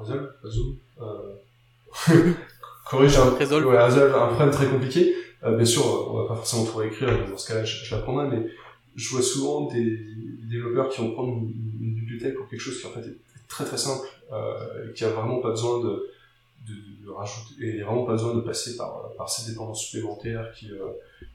[0.01, 2.33] Puzzle, puzzle, euh...
[2.89, 3.67] corrige un, Résolve.
[3.67, 5.15] Ouais, un problème très compliqué.
[5.43, 8.27] Euh, bien sûr, on va pas forcément tout réécrire, dans ce cas-là, je, je l'apprendrai,
[8.27, 8.47] mais
[8.95, 9.99] je vois souvent des,
[10.49, 13.63] développeurs qui vont prendre une, une, bibliothèque pour quelque chose qui en fait est très
[13.63, 16.11] très simple, euh, et qui a vraiment pas besoin de,
[16.67, 20.69] de, de, rajouter, et vraiment pas besoin de passer par, par ces dépendances supplémentaires qui,
[20.69, 20.87] euh,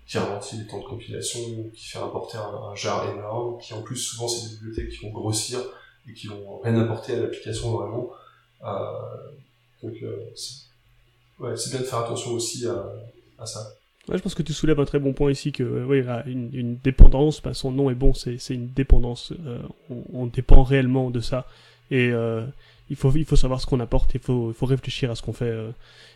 [0.07, 1.41] qui ralentit les temps de compilation,
[1.73, 5.07] qui fait importer un, un jar énorme, qui en plus souvent c'est des bibliothèques qui
[5.07, 5.61] vont grossir
[6.07, 8.11] et qui vont rien apporter à l'application vraiment.
[8.65, 8.69] Euh,
[9.83, 12.67] donc, euh, c'est bien de faire attention aussi
[13.39, 13.73] à, ça.
[14.09, 17.43] Je pense que tu soulèves un très bon point ici que euh, oui, une, dépendance,
[17.43, 19.33] bah, son nom est bon, c'est une dépendance.
[20.13, 21.47] On, dépend réellement de ça
[21.91, 22.13] et
[22.89, 25.23] il faut il faut savoir ce qu'on apporte, il faut il faut réfléchir à ce
[25.23, 25.53] qu'on fait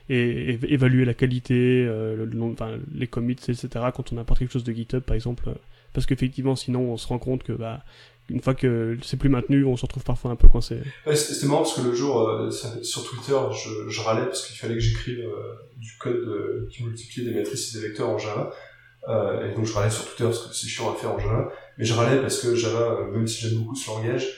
[0.09, 1.89] et, évaluer la qualité,
[2.95, 3.69] les commits, etc.
[3.95, 5.51] Quand on apporte quelque chose de GitHub par exemple,
[5.93, 7.83] parce qu'effectivement sinon on se rend compte que bah
[8.31, 10.79] une fois que c'est plus maintenu, on se retrouve parfois un peu coincé.
[11.15, 13.37] C'était marrant parce que le jour, euh, sur Twitter,
[13.89, 17.75] je, râlais parce qu'il fallait que j'écrive euh, du code euh, qui multipliait des matrices
[17.75, 18.53] et des vecteurs en Java.
[19.09, 21.85] Et donc je râlais sur Twitter parce que c'est chiant à faire en Java, mais
[21.85, 24.29] je râlais parce que Java, même si j'aime beaucoup ce langage,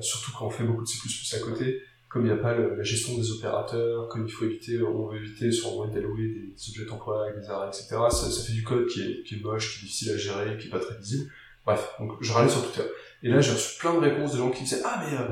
[0.00, 2.82] surtout quand on fait beaucoup de C++ à côté, comme il n'y a pas la
[2.82, 6.86] gestion des opérateurs, comme il faut éviter, on veut éviter sur Android d'allouer des, objets
[6.86, 7.96] temporaires des arrêts, etc.
[8.10, 10.68] Ça, fait du code qui est, qui est moche, qui est difficile à gérer, qui
[10.68, 11.30] est pas très visible.
[11.66, 12.88] Bref, donc je râlais sur Twitter.
[13.22, 15.28] Et là j'ai reçu plein de réponses de gens qui disaient ah mais euh,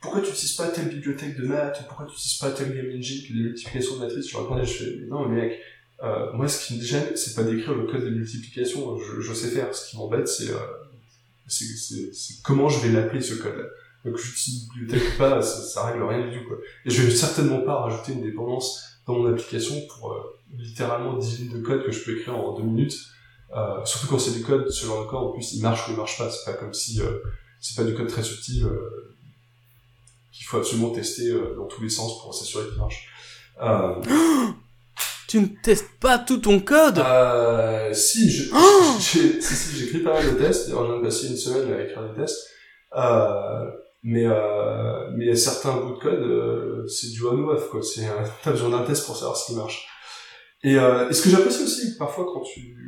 [0.00, 3.34] pourquoi tu n'utilises pas telle bibliothèque de maths, pourquoi tu n'utilises pas telle game engine,
[3.34, 5.60] des multiplications de matrices, je répondais, je fais, non mais mec,
[6.04, 9.32] euh, moi ce qui me gêne, c'est pas d'écrire le code de multiplication, je, je
[9.32, 12.12] sais faire, ce qui m'embête c'est, euh,
[12.44, 13.64] comment je vais l'appeler ce code-là.
[14.04, 16.58] Donc j'utilise bibliothèque ou pas, ça, ça règle rien du tout quoi.
[16.84, 21.38] Et je vais certainement pas rajouter une dépendance dans mon application pour euh, littéralement 10
[21.40, 22.96] lignes de code que je peux écrire en deux minutes.
[23.56, 25.92] Euh, surtout quand c'est du code, ce genre de code, en plus, il marche ou
[25.92, 26.30] il marche pas.
[26.30, 27.18] C'est pas comme si euh,
[27.60, 29.16] c'est pas du code très subtil euh,
[30.32, 33.08] qu'il faut absolument tester euh, dans tous les sens pour s'assurer qu'il marche.
[33.62, 33.94] Euh,
[35.28, 36.98] Tu ne testes pas tout ton code?
[37.00, 40.68] Euh, si, je, Oh j'ai, si, si, j'écris pas mal de tests.
[40.68, 42.48] D'ailleurs, je viens de passer une semaine à écrire des tests.
[42.96, 43.70] Euh,
[44.02, 47.82] mais, euh, mais certains bouts de code, euh, c'est du on-off, quoi.
[47.82, 48.06] C'est,
[48.42, 49.86] t'as besoin d'un test pour savoir ce qui marche.
[50.64, 52.87] Et, euh, et ce que j'apprécie aussi, parfois, quand tu,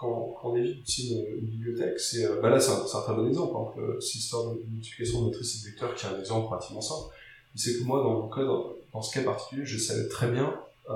[0.00, 3.26] quand, on évite une, une bibliothèque, c'est, euh, bah là, c'est un, un très bon
[3.26, 3.80] exemple.
[4.00, 7.14] C'est l'histoire de multiplication de matrice et de vecteur, qui est un exemple relativement simple.
[7.54, 8.46] C'est que moi, dans mon code,
[8.92, 10.54] dans ce cas particulier, je savais très bien,
[10.90, 10.94] euh,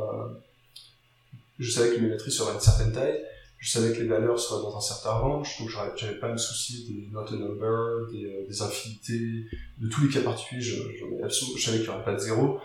[1.59, 3.21] je savais que mes matrices seraient d'une certaine taille,
[3.59, 6.37] je savais que les valeurs seraient dans un certain range, donc j'avais pas à me
[6.37, 9.47] soucier des not a number, des, euh, des infinités,
[9.79, 12.19] de tous les cas particuliers, je, ai absolument- je savais qu'il n'y aurait pas de
[12.21, 12.59] zéro.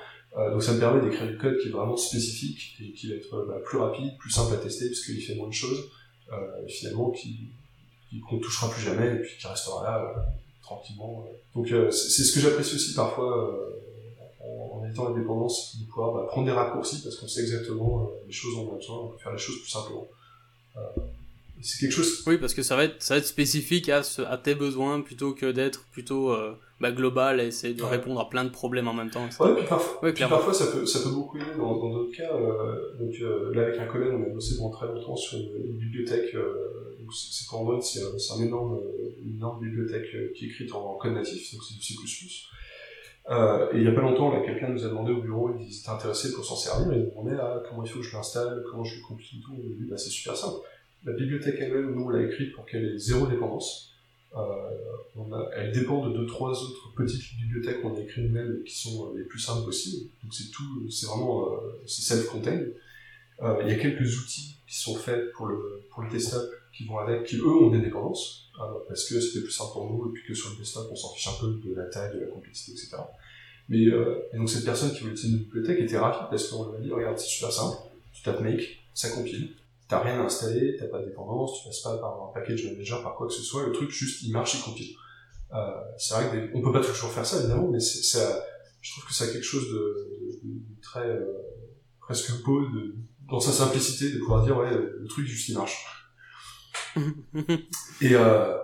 [0.51, 3.45] Donc ça me permet d'écrire du code qui est vraiment spécifique et qui va être
[3.47, 5.89] bah, plus rapide, plus simple à tester parce qu'il fait moins de choses,
[6.67, 7.49] finalement qui,
[8.09, 10.19] qui- qu'on touchera plus jamais et puis qui restera là euh,
[10.61, 11.25] tranquillement.
[11.27, 11.31] euh.
[11.55, 13.73] Donc euh, c'est c'est ce que j'apprécie aussi parfois euh,
[14.41, 18.01] en, en étant la dépendance, de pouvoir bah, prendre des raccourcis parce qu'on sait exactement
[18.03, 20.07] euh, les choses dont on a besoin, on peut faire les choses plus simplement.
[21.59, 24.03] Et c'est quelque chose Oui, parce que ça va être, ça va être spécifique à,
[24.03, 27.89] ce- à tes besoins plutôt que d'être plutôt euh, bah, global et essayer de Ouais.
[27.89, 29.27] répondre à plein de problèmes en même temps.
[29.39, 30.35] Ouais, puis parfois, Ouais, puis clairement.
[30.35, 32.31] parfois ça peut, ça peut beaucoup aider dans d'autres cas.
[32.31, 35.49] euh, donc euh, là, avec un collègue, on a bossé pendant très longtemps sur une,
[35.71, 36.33] une bibliothèque.
[36.33, 38.79] Donc c'est pour Android, c'est un, énorme,
[39.25, 41.95] une énorme bibliothèque qui est écrite en code natif, donc c'est du C++.
[43.29, 45.79] Euh, et il y a pas longtemps, là, quelqu'un nous a demandé au bureau, ils
[45.79, 48.13] étaient intéressés pour s'en servir, et ils nous demandaient ah, comment il faut que je
[48.15, 49.51] l'installe, comment je le compile et tout.
[49.77, 50.59] Lui bah, c'est super simple.
[51.05, 53.87] La bibliothèque elle-même, nous, on l'a écrite pour qu'elle ait zéro dépendance.
[54.35, 54.69] Euh,
[55.55, 59.17] elle dépend de deux, trois autres petites bibliothèques qu'on a écrites nous-mêmes qui sont euh,
[59.17, 60.09] les plus simples possibles.
[60.23, 62.73] Donc c'est tout, c'est vraiment, euh, c'est self-contained.
[63.41, 66.97] Il y a quelques outils qui sont faits pour le, pour le desktop qui vont
[66.97, 68.49] avec, qui eux ont des dépendances,
[68.87, 71.13] parce que c'était plus simple pour nous, et puis que sur le desktop on s'en
[71.13, 72.97] fiche un peu de la taille, de la complexité, etc.
[73.69, 73.85] Mais,
[74.33, 76.91] donc cette personne qui voulait utiliser une bibliothèque était ravie parce qu'on lui a dit,
[76.91, 77.77] regarde, c'est super simple,
[78.11, 79.53] tu tapes make, ça compile,
[79.87, 83.01] t'as rien à installer, t'as pas de dépendance, tu passes pas par un package manager,
[83.03, 84.95] par quoi que ce soit, le truc juste il marche, il compile.
[85.53, 85.57] Euh,
[85.97, 88.43] c'est vrai que des- on peut pas toujours faire ça évidemment, mais ça,
[88.81, 91.25] je trouve que ça a quelque chose de, de- de- très euh,
[92.01, 92.95] presque beau de,
[93.29, 95.85] dans sa simplicité de pouvoir dire ouais le truc juste il marche.
[98.01, 98.57] Et, euh,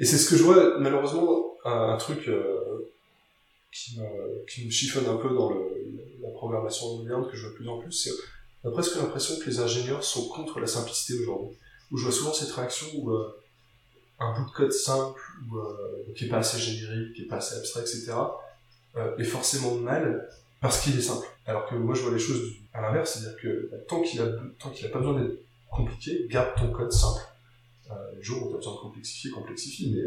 [0.00, 2.92] et c'est ce que je vois malheureusement un, un truc euh,
[3.72, 5.60] qui, me, qui me chiffonne un peu dans le,
[6.22, 8.10] la programmation moderne que je vois de plus en plus, c'est
[8.64, 11.56] on a presque l'impression que les ingénieurs sont contre la simplicité aujourd'hui.
[11.90, 13.42] Où je vois souvent cette réaction où euh,
[14.18, 15.20] un bout de code simple,
[15.54, 18.14] euh, qui est pas assez générique, qui est pas assez abstrait, etc.,
[18.96, 20.28] euh, est forcément mal
[20.62, 21.26] parce qu'il est simple.
[21.46, 24.26] Alors que moi je vois les choses à l'inverse, c'est-à-dire que bah, tant qu'il a,
[24.58, 25.38] tant qu'il a pas besoin d'être
[25.70, 27.20] compliqué, garde ton code simple.
[28.16, 30.02] Le jour où tu as besoin de complexifier, complexifie, mais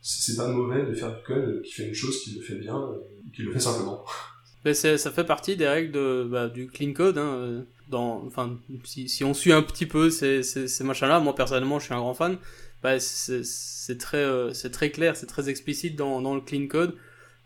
[0.00, 2.94] c'est pas mauvais de faire du code qui fait une chose qui le fait bien,
[3.34, 4.04] qui le fait simplement.
[4.64, 7.18] Mais c'est- ça fait partie des règles de, bah, du clean code.
[7.18, 11.34] Hein, euh, dans, enfin, si, si on suit un petit peu ces, ces, machins-là, moi
[11.34, 12.36] personnellement, je suis un grand fan.
[12.82, 16.94] Bah, c'est très, euh, c'est très clair, c'est très explicite dans, dans le clean code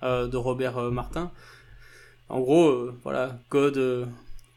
[0.03, 1.31] euh, de Robert Martin.
[2.29, 4.09] En gros, voilà, code,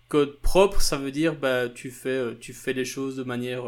[0.10, 3.64] code propre, ça veut dire bah tu fais, tu fais les choses de manière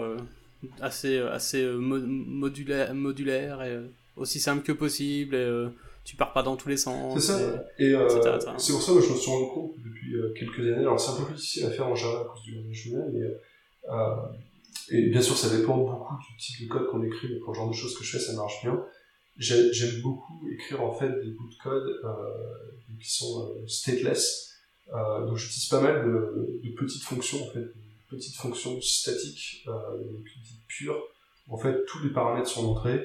[0.82, 3.78] assez, assez mo- modulaire, et
[4.16, 5.36] aussi simple que possible.
[6.08, 7.14] Tu pars pas dans tous les sens.
[7.20, 7.38] C'est ça.
[7.80, 8.08] et- Et euh,
[8.58, 10.86] c'est pour ça que je me suis rendu compte depuis euh, quelques années.
[10.88, 13.26] Alors c'est un peu plus difficile à faire en Java à cause du humain, mais
[13.92, 14.16] euh,
[14.90, 17.28] et bien sûr ça dépend beaucoup du type de code qu'on écrit.
[17.32, 18.82] Mais pour le genre de choses que je fais, ça marche bien.
[19.38, 24.54] J'ai- J'aime beaucoup écrire en fait des bouts de code euh, qui sont euh, stateless.
[24.96, 27.66] Euh, donc j'utilise pas mal de, de petites fonctions en fait,
[28.10, 29.72] petites fonctions statiques, euh,
[30.12, 31.04] donc dites pures.
[31.50, 33.02] En fait, tous les paramètres sont entrés.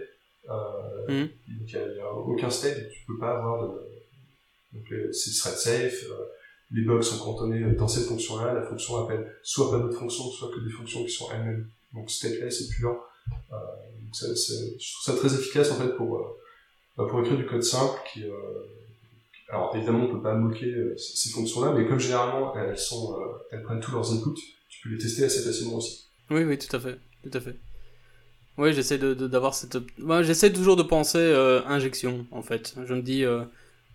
[0.48, 1.28] Euh, Mhm.
[1.60, 3.78] donc il n'y a, aucun state et tu peux pas avoir de,
[4.72, 6.24] donc les- c'est thread safe, euh,
[6.72, 10.50] les bugs sont cantonnés dans cette fonction-là, la fonction appelle soit pas d'autres fonctions, soit
[10.50, 12.98] que des fonctions qui sont elles-mêmes donc stateless et pur.
[13.52, 13.56] Euh,
[14.02, 16.38] donc ça, je trouve ça très efficace en fait pour euh,
[16.96, 18.32] bah, pour écrire du code simple qui euh,
[19.48, 23.26] alors évidemment on peut pas moquer euh, ces, fonctions-là, mais comme généralement elles sont euh,
[23.52, 26.08] elles prennent tous leurs inputs, tu peux les tester assez facilement aussi.
[26.30, 27.56] Oui, oui, tout à fait, tout à fait.
[28.58, 29.78] Oui, j'essaie de d'avoir cette.
[29.98, 32.74] Moi, j'essaie toujours de penser euh, injection, en fait.
[32.86, 33.44] Je me dis, euh,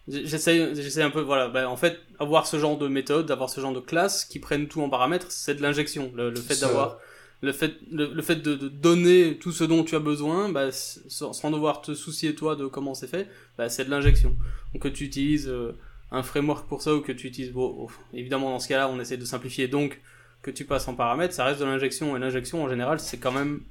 [0.07, 1.47] j'essaie, j'essaie un peu, voilà.
[1.49, 4.67] Ben, en fait, avoir ce genre de méthode, avoir ce genre de classe qui prennent
[4.67, 6.11] tout en paramètres, c'est de l'injection.
[6.15, 6.97] Le, le fait d'avoir,
[7.41, 10.67] le fait, le, le fait de, de donner tout ce dont tu as besoin, bah,
[10.69, 13.27] s- sans, sans devoir te soucier toi de comment c'est fait,
[13.59, 14.35] bah, c'est de l'injection.
[14.73, 15.73] Donc que tu utilises euh,
[16.11, 18.99] un framework pour ça ou que tu utilises, bon, oh, évidemment dans ce cas-là, on
[18.99, 19.67] essaie de simplifier.
[19.67, 20.01] Donc
[20.41, 23.31] que tu passes en paramètres, ça reste de l'injection et l'injection en général, c'est quand
[23.31, 23.61] même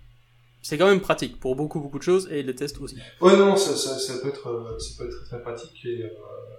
[0.66, 2.96] c'est quand même pratique pour beaucoup beaucoup de choses et les tests aussi.
[3.20, 5.78] Ouais, non, ça, ça, ça peut être, euh, ça peut être très, pratique.
[5.84, 6.08] Et, euh,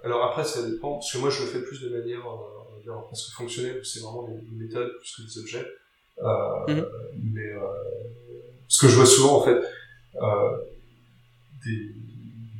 [0.02, 2.94] alors après, ça dépend, parce que moi, je le fais plus de manière, euh, dire,
[3.04, 5.66] presque fonctionnelle, où c'est vraiment des, des méthodes plus que des objets.
[6.22, 6.86] Euh, Mhm.
[7.34, 7.50] Mais
[8.66, 9.60] ce que je vois souvent, en fait,
[11.66, 11.92] des,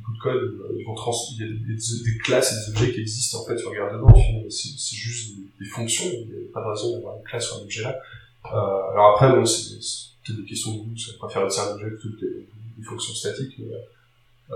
[0.05, 2.93] bouts de code, ils vont trans, il y a des, des classes et des objets
[2.93, 4.13] qui existent, en fait, tu regardes dedans,
[4.49, 7.51] c'est c'est juste des, des fonctions, il n'y a pas de raison d'avoir une classe
[7.51, 7.99] ou un objet là.
[8.53, 9.77] Euh, alors après, bon, c'est
[10.25, 12.47] peut-être des questions de goût, ça préfère utiliser un objet plutôt que des,
[12.77, 13.73] des fonctions statiques, mais
[14.51, 14.55] euh,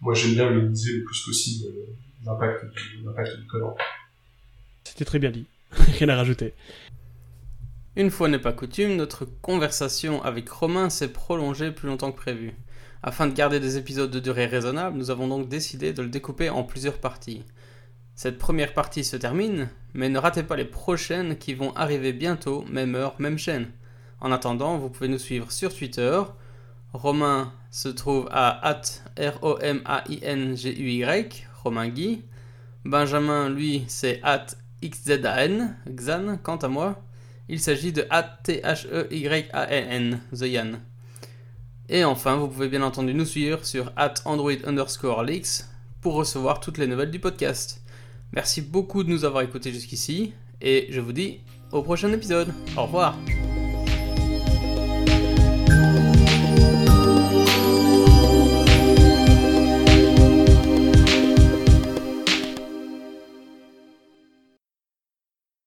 [0.00, 1.86] moi j'aime bien minimiser le plus possible euh,
[2.24, 3.74] l'impact du, du code.
[4.84, 5.46] C'était très bien dit.
[5.70, 6.54] Rien à rajouter.
[7.96, 12.54] Une fois n'est pas coutume, notre conversation avec Romain s'est prolongée plus longtemps que prévu.
[13.02, 16.50] Afin de garder des épisodes de durée raisonnable, nous avons donc décidé de le découper
[16.50, 17.42] en plusieurs parties.
[18.16, 22.64] Cette première partie se termine, mais ne ratez pas les prochaines qui vont arriver bientôt,
[22.70, 23.70] même heure, même chaîne.
[24.20, 26.22] En attendant, vous pouvez nous suivre sur Twitter.
[26.94, 28.80] Romain se trouve à at
[29.18, 29.86] R-O-M-A-I-N-G-U-Y,
[31.62, 32.24] Romain Guy.
[32.86, 34.46] Benjamin, lui, c'est at
[34.82, 37.02] XZAN, Xan, quant à moi.
[37.50, 38.62] Il s'agit de A-T-H-E-Y-A-N-N,
[40.32, 40.80] The Yann.
[41.90, 45.66] Et enfin, vous pouvez bien entendu nous suivre sur at Android underscore leaks
[46.00, 47.82] pour recevoir toutes les nouvelles du podcast.
[48.36, 51.40] Merci beaucoup de nous avoir écoutés jusqu'ici et je vous dis
[51.72, 52.52] au prochain épisode.
[52.76, 53.16] Au revoir.